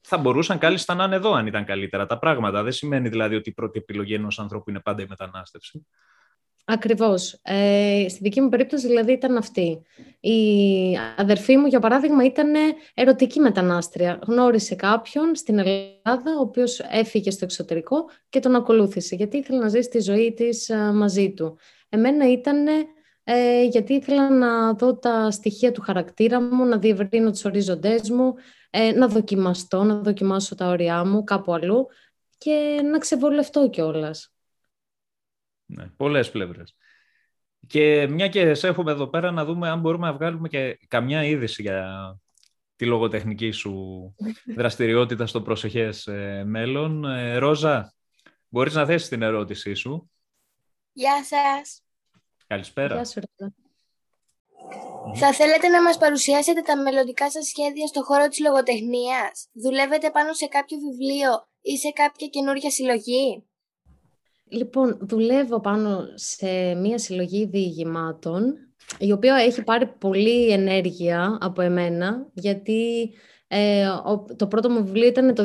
[0.00, 2.62] Θα μπορούσαν κάλλιστα να είναι εδώ, αν ήταν καλύτερα τα πράγματα.
[2.62, 5.86] Δεν σημαίνει δηλαδή ότι η πρώτη επιλογή ενός ανθρώπου είναι πάντα η μετανάστευση.
[6.72, 7.40] Ακριβώς.
[7.42, 9.82] Ε, στη δική μου περίπτωση δηλαδή ήταν αυτή.
[10.20, 10.38] Η
[11.16, 12.52] αδερφή μου, για παράδειγμα, ήταν
[12.94, 14.18] ερωτική μετανάστρια.
[14.26, 19.68] Γνώρισε κάποιον στην Ελλάδα, ο οποίος έφυγε στο εξωτερικό και τον ακολούθησε, γιατί ήθελε να
[19.68, 21.58] ζήσει τη ζωή της ε, μαζί του.
[21.88, 22.66] Εμένα ήταν
[23.24, 28.34] ε, γιατί ήθελα να δω τα στοιχεία του χαρακτήρα μου, να διευρύνω τους ορίζοντές μου,
[28.70, 31.86] ε, να δοκιμαστώ, να δοκιμάσω τα όρια μου κάπου αλλού
[32.38, 34.32] και να ξεβολευτώ κιόλας.
[35.70, 36.76] Ναι, πολλές πλευρές.
[37.66, 41.24] Και μια και σε έχουμε εδώ πέρα να δούμε αν μπορούμε να βγάλουμε και καμιά
[41.24, 42.18] είδηση για
[42.76, 44.14] τη λογοτεχνική σου
[44.58, 47.04] δραστηριότητα στο προσεχές ε, μέλλον.
[47.04, 47.94] Ε, Ρόζα,
[48.48, 50.10] μπορείς να θέσεις την ερώτησή σου;
[50.92, 51.82] Γεια σας.
[52.46, 52.94] Καλησπέρα.
[52.94, 53.54] Γεια σου, Ρόζα.
[55.14, 60.32] Θα θέλετε να μας παρουσιάσετε τα μελλοντικά σας σχέδια στο χώρο της λογοτεχνίας; Δουλεύετε πάνω
[60.32, 63.49] σε κάποιο βιβλίο ή σε κάποια καινούργια συλλογή;
[64.50, 68.54] Λοιπόν, δουλεύω πάνω σε μία συλλογή διηγημάτων,
[68.98, 73.10] η οποία έχει πάρει πολύ ενέργεια από εμένα, γιατί
[73.48, 73.86] ε,
[74.36, 75.44] το πρώτο μου βιβλίο ήταν το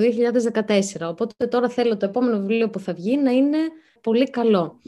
[0.67, 3.57] 2014, οπότε τώρα θέλω το επόμενο βιβλίο που θα βγει να είναι
[4.01, 4.79] πολύ καλό.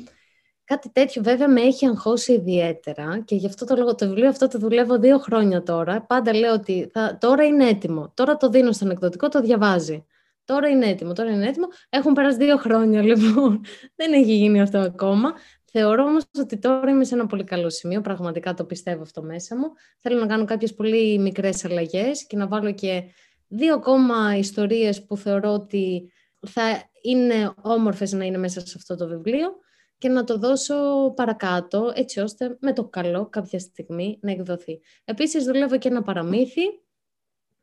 [0.63, 4.47] Κάτι τέτοιο βέβαια με έχει αγχώσει ιδιαίτερα και γι' αυτό το λόγο το βιβλίο αυτό
[4.47, 6.01] το δουλεύω δύο χρόνια τώρα.
[6.01, 10.05] Πάντα λέω ότι θα, τώρα είναι έτοιμο, τώρα το δίνω στον εκδοτικό, το διαβάζει.
[10.47, 11.67] Τώρα είναι έτοιμο, τώρα είναι έτοιμο.
[11.89, 13.61] Έχουν περάσει δύο χρόνια λοιπόν.
[13.95, 15.33] Δεν έχει γίνει αυτό ακόμα.
[15.71, 19.57] Θεωρώ όμως ότι τώρα είμαι σε ένα πολύ καλό σημείο, πραγματικά το πιστεύω αυτό μέσα
[19.57, 19.67] μου.
[19.99, 23.03] Θέλω να κάνω κάποιες πολύ μικρές αλλαγές και να βάλω και
[23.47, 26.11] δύο ακόμα ιστορίες που θεωρώ ότι
[26.47, 29.49] θα είναι όμορφες να είναι μέσα σε αυτό το βιβλίο
[29.97, 30.75] και να το δώσω
[31.15, 34.79] παρακάτω, έτσι ώστε με το καλό κάποια στιγμή να εκδοθεί.
[35.03, 36.61] Επίσης δουλεύω και ένα παραμύθι,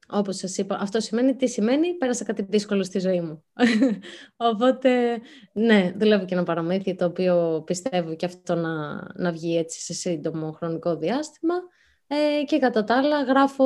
[0.09, 3.45] όπως σας είπα, αυτό σημαίνει τι σημαίνει, πέρασα κάτι δύσκολο στη ζωή μου.
[4.51, 5.21] Οπότε,
[5.53, 9.93] ναι, δουλεύω και ένα παραμύθι, το οποίο πιστεύω και αυτό να, να βγει έτσι σε
[9.93, 11.55] σύντομο χρονικό διάστημα.
[12.07, 13.65] Ε, και κατά τα άλλα γράφω,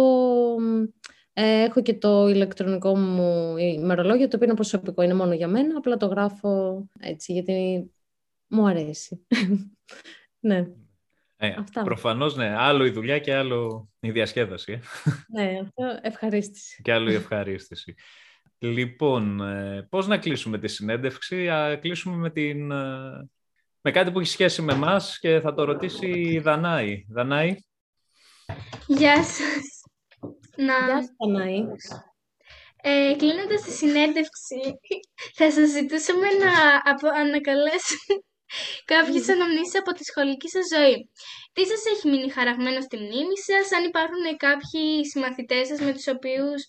[1.32, 5.76] ε, έχω και το ηλεκτρονικό μου ημερολόγιο, το οποίο είναι προσωπικό, είναι μόνο για μένα,
[5.76, 7.90] απλά το γράφω έτσι, γιατί
[8.46, 9.26] μου αρέσει.
[10.40, 10.66] ναι.
[11.40, 12.54] Ε, Προφανώς, ναι.
[12.56, 14.72] Άλλο η δουλειά και άλλο η διασκέδαση.
[14.72, 14.80] Ε.
[15.42, 16.82] ναι, αυτό ευχαρίστηση.
[16.82, 17.94] και άλλο η ευχαρίστηση.
[18.58, 23.28] Λοιπόν, ε, πώς να κλείσουμε τη συνέντευξη; Α, κλείσουμε με, την, ε,
[23.80, 27.04] με κάτι που έχει σχέση με μας και θα το ρωτήσει η Δανάη.
[27.08, 27.56] Δανάη;
[28.86, 29.82] Γεια σας.
[30.56, 30.86] Να...
[30.86, 31.64] Γεια σας, Δανάη.
[32.82, 34.56] Ε, κλείνοντας τη συνέντευξη,
[35.34, 36.52] θα σας ζητούσαμε να
[37.10, 38.22] ανακαλέσουμε
[38.92, 40.96] κάποιες αναμνήσεις από τη σχολική σας ζωή.
[41.54, 46.08] Τι σας έχει μείνει χαραγμένο στη μνήμη σας, αν υπάρχουν κάποιοι συμμαθητές σας με τους
[46.16, 46.60] οποίους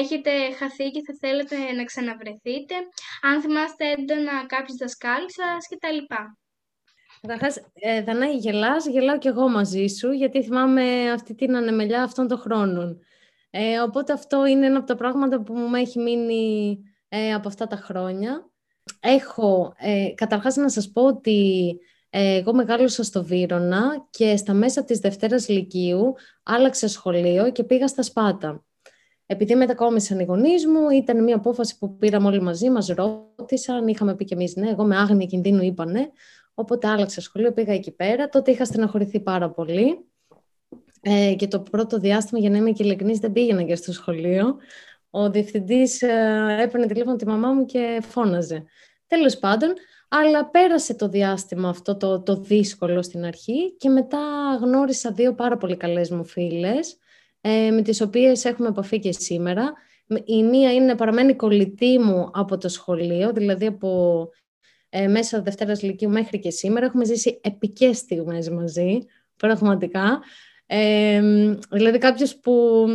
[0.00, 2.76] έχετε χαθεί και θα θέλετε να ξαναβρεθείτε,
[3.28, 6.00] αν θυμάστε έντονα κάποιους δασκάλους σας κτλ.
[7.20, 12.28] Καταρχάς, ε, Δανάη, γελάς, γελάω κι εγώ μαζί σου, γιατί θυμάμαι αυτή την ανεμελιά αυτών
[12.28, 13.00] των χρόνων.
[13.50, 17.66] Ε, οπότε αυτό είναι ένα από τα πράγματα που μου έχει μείνει ε, από αυτά
[17.66, 18.51] τα χρόνια.
[19.00, 21.78] Έχω, ε, καταρχάς να σας πω ότι
[22.10, 27.88] ε, εγώ μεγάλωσα στο Βύρονα και στα μέσα της Δευτέρας Λυκείου άλλαξα σχολείο και πήγα
[27.88, 28.64] στα Σπάτα.
[29.26, 34.14] Επειδή μετακόμισαν οι γονείς μου, ήταν μια απόφαση που πήραμε όλοι μαζί, μας ρώτησαν, είχαμε
[34.14, 36.06] πει κι εμείς ναι, εγώ με άγνοια κινδύνου είπα ναι,
[36.54, 38.28] οπότε άλλαξα σχολείο, πήγα εκεί πέρα.
[38.28, 40.04] Τότε είχα στεναχωρηθεί πάρα πολύ
[41.00, 44.56] ε, και το πρώτο διάστημα, για να είμαι και ειλικρινής, δεν πήγαινα και στο σχολείο
[45.14, 48.64] ο διευθυντής ε, έπαιρνε τηλέφωνο τη μαμά μου και φώναζε.
[49.06, 49.72] Τέλος πάντων,
[50.08, 54.18] αλλά πέρασε το διάστημα αυτό το, το δύσκολο στην αρχή και μετά
[54.60, 56.96] γνώρισα δύο πάρα πολύ καλές μου φίλες,
[57.40, 59.72] ε, με τις οποίες έχουμε επαφή και σήμερα.
[60.24, 64.28] Η μία είναι παραμένει κολλητή μου από το σχολείο, δηλαδή από
[64.88, 66.86] ε, μέσα Δευτέρας Λυκείου μέχρι και σήμερα.
[66.86, 68.98] Έχουμε ζήσει επικές στιγμές μαζί,
[69.36, 70.20] πραγματικά.
[70.66, 71.20] Ε,
[71.70, 72.86] δηλαδή κάποιος που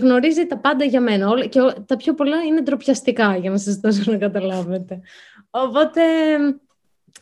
[0.00, 4.10] γνωρίζει τα πάντα για μένα και τα πιο πολλά είναι ντροπιαστικά για να σας δώσω
[4.10, 5.00] να καταλάβετε.
[5.50, 6.02] Οπότε,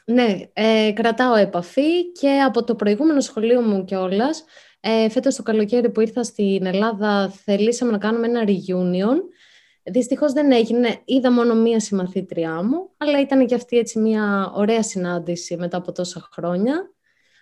[0.04, 4.44] ναι, ε, κρατάω επαφή και από το προηγούμενο σχολείο μου κιόλας.
[4.80, 9.16] Ε, φέτος το καλοκαίρι που ήρθα στην Ελλάδα θελήσαμε να κάνουμε ένα reunion.
[9.82, 14.82] Δυστυχώς δεν έγινε, είδα μόνο μία συμμαθήτριά μου, αλλά ήταν και αυτή έτσι μία ωραία
[14.82, 16.90] συνάντηση μετά από τόσα χρόνια.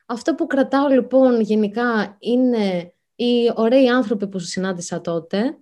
[0.06, 5.58] Αυτό που κρατάω λοιπόν γενικά είναι οι ωραίοι άνθρωποι που συνάντησα τότε,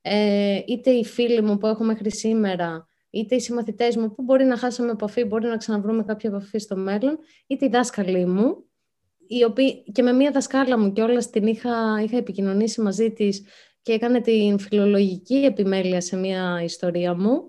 [0.00, 4.44] ε, είτε οι φίλοι μου που έχω μέχρι σήμερα, είτε οι συμμαθητές μου που μπορεί
[4.44, 8.64] να χάσαμε επαφή, μπορεί να ξαναβρούμε κάποια επαφή στο μέλλον, είτε οι δάσκαλοι μου,
[9.26, 13.44] οι οποίοι, και με μία δασκάλα μου κιόλας την είχα, είχα επικοινωνήσει μαζί της
[13.82, 17.42] και έκανε την φιλολογική επιμέλεια σε μία ιστορία μου.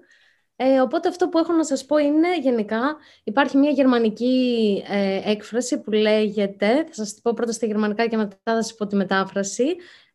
[0.59, 5.81] Ε, οπότε αυτό που έχω να σας πω είναι γενικά υπάρχει μια γερμανική ε, έκφραση
[5.81, 8.95] που λέγεται, θα σας την πω πρώτα στα γερμανικά και μετά θα σας πω τη
[8.95, 9.65] μετάφραση,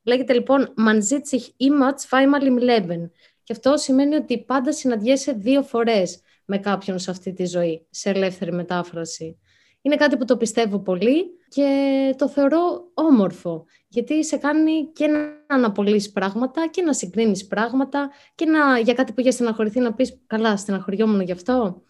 [0.03, 3.11] λέγεται λοιπόν «Man sieht sich immer zweimal im Leben».
[3.43, 8.11] Και αυτό σημαίνει ότι πάντα συναντιέσαι δύο φορές με κάποιον σε αυτή τη ζωή, σε
[8.11, 9.39] ελεύθερη μετάφραση.
[9.83, 15.21] Είναι κάτι που το πιστεύω πολύ και το θεωρώ όμορφο, γιατί σε κάνει και να
[15.47, 20.23] αναπολύσεις πράγματα και να συγκρίνεις πράγματα και να, για κάτι που είχε στεναχωρηθεί να πεις
[20.27, 21.83] «καλά, στεναχωριόμουν γι' αυτό».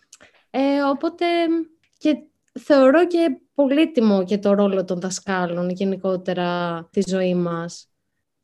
[0.50, 1.24] Ε, οπότε
[1.98, 2.16] και
[2.60, 7.86] θεωρώ και πολύτιμο και το ρόλο των δασκάλων γενικότερα στη ζωή μας.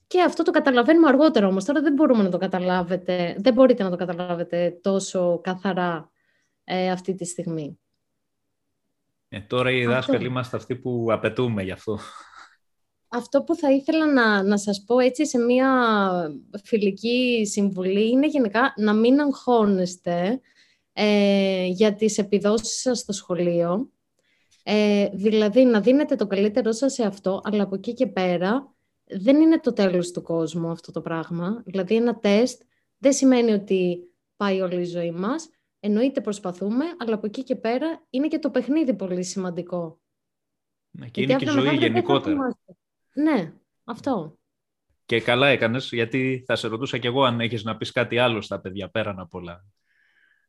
[0.06, 1.64] Και αυτό το καταλαβαίνουμε αργότερα όμως.
[1.64, 6.10] Τώρα δεν μπορούμε να το καταλάβετε, δεν μπορείτε να το καταλάβετε τόσο καθαρά
[6.64, 7.78] ε, αυτή τη στιγμή.
[9.28, 11.98] Ε, τώρα οι δάσκαλοι είμαστε αυτοί που απαιτούμε γι' αυτό.
[13.08, 15.70] Αυτό που θα ήθελα να, να σας πω έτσι σε μια
[16.64, 20.40] φιλική συμβουλή είναι γενικά να μην αγχώνεστε
[20.92, 23.90] ε, για τις επιδόσεις σας στο σχολείο.
[24.62, 28.74] Ε, δηλαδή να δίνετε το καλύτερό σας σε αυτό, αλλά από εκεί και πέρα
[29.04, 31.62] δεν είναι το τέλος του κόσμου αυτό το πράγμα.
[31.64, 32.62] Δηλαδή ένα τεστ
[32.98, 33.98] δεν σημαίνει ότι
[34.36, 35.48] πάει όλη η ζωή μας.
[35.88, 40.00] Εννοείται προσπαθούμε, αλλά από εκεί και πέρα είναι και το παιχνίδι πολύ σημαντικό.
[40.90, 42.58] Ναι, και είναι και η ζωή γενικότερα.
[43.14, 43.52] Ναι,
[43.84, 44.38] αυτό.
[45.06, 48.40] Και καλά έκανες, γιατί θα σε ρωτούσα κι εγώ αν έχεις να πεις κάτι άλλο
[48.40, 49.64] στα παιδιά πέραν από όλα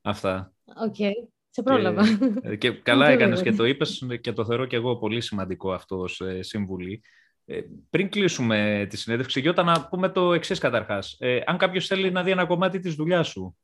[0.02, 0.54] αυτά.
[0.90, 1.12] Okay.
[1.50, 2.04] Σε πρόλαβα.
[2.42, 6.00] Και, και καλά έκανες και το είπες και το θεωρώ και εγώ πολύ σημαντικό αυτό
[6.00, 7.02] ως ε, συμβουλή.
[7.46, 11.16] Ε, πριν κλείσουμε τη συνέντευξη, Γιώτα, να πούμε το εξής καταρχάς.
[11.20, 13.58] Ε, αν κάποιος θέλει να δει ένα κομμάτι της δουλειάς σου,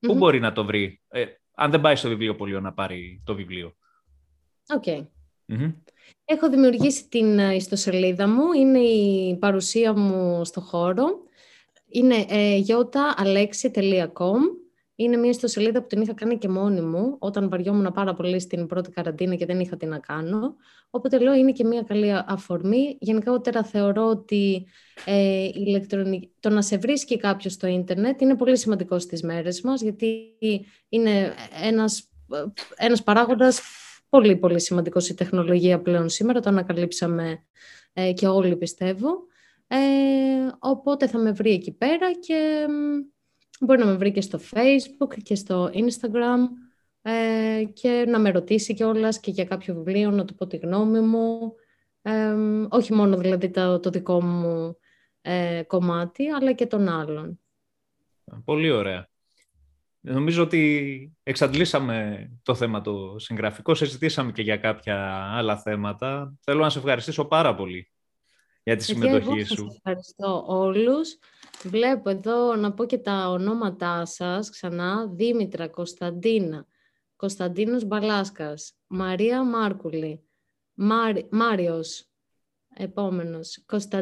[0.00, 1.24] πού μπορεί να το βρει, ε,
[1.54, 3.74] αν δεν πάει στο βιβλίο να πάρει το βιβλίο.
[4.74, 4.86] Οκ.
[6.24, 11.06] Έχω δημιουργήσει την ε, ιστοσελίδα μου, είναι η παρουσία μου στο χώρο.
[11.88, 12.56] Είναι ε,
[15.02, 18.66] είναι μια ιστοσελίδα που την είχα κάνει και μόνη μου, όταν βαριόμουν πάρα πολύ στην
[18.66, 20.56] πρώτη καραντίνα και δεν είχα τι να κάνω.
[20.90, 22.96] Οπότε λέω είναι και μια καλή αφορμή.
[23.00, 24.66] Γενικότερα θεωρώ ότι
[25.04, 26.32] ε, ηλεκτρονική...
[26.40, 30.36] το να σε βρίσκει κάποιος στο ίντερνετ είναι πολύ σημαντικό στις μέρες μας, γιατί
[30.88, 32.10] είναι ένας,
[32.76, 33.60] ένας παράγοντας
[34.08, 37.44] πολύ πολύ σημαντικός η τεχνολογία πλέον σήμερα, το ανακαλύψαμε
[37.92, 39.28] ε, και όλοι πιστεύω.
[39.66, 39.76] Ε,
[40.58, 42.66] οπότε θα με βρει εκεί πέρα και
[43.62, 46.38] Μπορεί να με βρει και στο Facebook και στο Instagram
[47.02, 51.00] ε, και να με ρωτήσει κιόλας και για κάποιο βιβλίο, να του πω τη γνώμη
[51.00, 51.54] μου.
[52.02, 52.34] Ε,
[52.68, 54.76] όχι μόνο δηλαδή το, το δικό μου
[55.20, 57.40] ε, κομμάτι, αλλά και των άλλων.
[58.44, 59.08] Πολύ ωραία.
[60.00, 64.96] Νομίζω ότι εξαντλήσαμε το θέμα το συγγραφικό, συζητήσαμε και για κάποια
[65.32, 66.34] άλλα θέματα.
[66.40, 67.90] Θέλω να σε ευχαριστήσω πάρα πολύ
[68.62, 69.64] για τη συμμετοχή σου.
[69.64, 71.18] Σας ευχαριστώ όλους.
[71.64, 75.06] Βλέπω εδώ να πω και τα ονόματά σας ξανά.
[75.06, 76.66] Δήμητρα, Κωνσταντίνα,
[77.16, 80.22] Κωνσταντίνος Μπαλάσκας, Μαρία Μάρκουλη,
[80.74, 82.08] Μάρι, Μάριος,
[82.74, 83.98] επόμενος, Κωνστα...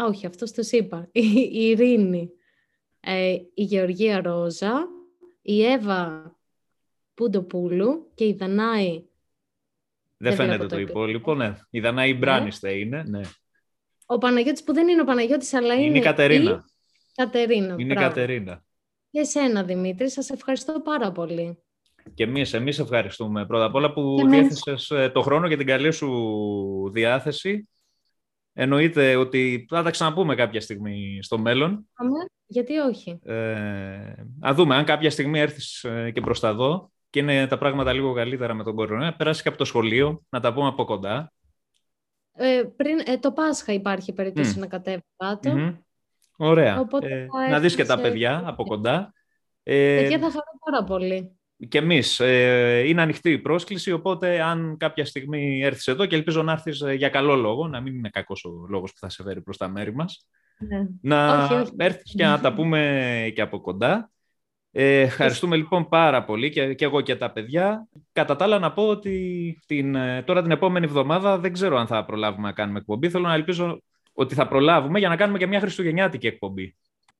[0.00, 1.08] Α, όχι, αυτός τους είπα.
[1.12, 2.30] Η, Ειρήνη,
[3.00, 4.88] ε, η Γεωργία Ρόζα,
[5.42, 6.30] η Εύα
[7.14, 9.04] Πούντοπούλου και η Δανάη...
[10.16, 11.54] Δεν, φαίνεται το υπόλοιπο, ναι.
[11.70, 12.18] Η Δανάη ναι.
[12.18, 13.20] Μπράνιστε είναι, ναι.
[14.06, 16.64] Ο Παναγιώτης που δεν είναι ο Παναγιώτης, αλλά είναι, είναι η Κατερίνα.
[17.16, 17.74] Κατερίνα.
[17.78, 18.62] Είναι η Κατερίνα.
[19.10, 20.10] Και εσένα, Δημήτρη.
[20.10, 21.58] Σας ευχαριστώ πάρα πολύ.
[22.14, 25.92] Και εμείς, εμείς ευχαριστούμε πρώτα απ' όλα που διέθεσες ε, το χρόνο και την καλή
[25.92, 27.68] σου διάθεση.
[28.52, 31.88] Εννοείται ότι θα τα ξαναπούμε κάποια στιγμή στο μέλλον.
[31.94, 33.18] Αμέ, γιατί όχι.
[33.24, 37.58] Ε, ας δούμε, αν κάποια στιγμή έρθεις ε, και προς τα δω και είναι τα
[37.58, 40.84] πράγματα λίγο καλύτερα με τον κορονοϊό, περάσεις και από το σχολείο, να τα πούμε από
[40.84, 41.32] κοντά.
[42.32, 45.02] Ε, πριν, ε, το Πάσχα υπάρχει περίπτωση να κατέβει
[46.36, 46.86] Ωραία.
[47.00, 49.12] ε, να δεις και τα παιδιά από κοντά.
[49.62, 51.36] Ε, παιδιά θα χαρώ πάρα πολύ.
[51.68, 52.20] Και εμείς.
[52.20, 56.80] Ε, είναι ανοιχτή η πρόσκληση, οπότε αν κάποια στιγμή έρθεις εδώ και ελπίζω να έρθεις
[56.80, 59.56] ε, για καλό λόγο, να μην είναι κακός ο λόγος που θα σε φέρει προς
[59.56, 60.28] τα μέρη μας,
[60.58, 60.86] ναι.
[61.00, 64.10] να όχι, έρθεις και να τα πούμε και από κοντά.
[64.70, 67.88] Ε, ευχαριστούμε λοιπόν πάρα πολύ και, και εγώ και τα παιδιά.
[68.12, 71.86] Κατά τα άλλα να πω ότι την, ε, τώρα την επόμενη εβδομάδα δεν ξέρω αν
[71.86, 73.10] θα προλάβουμε να κάνουμε εκπομπή.
[73.10, 73.82] Θέλω να ελπίζω
[74.18, 76.76] ότι θα προλάβουμε για να κάνουμε και μια χριστουγεννιάτικη εκπομπή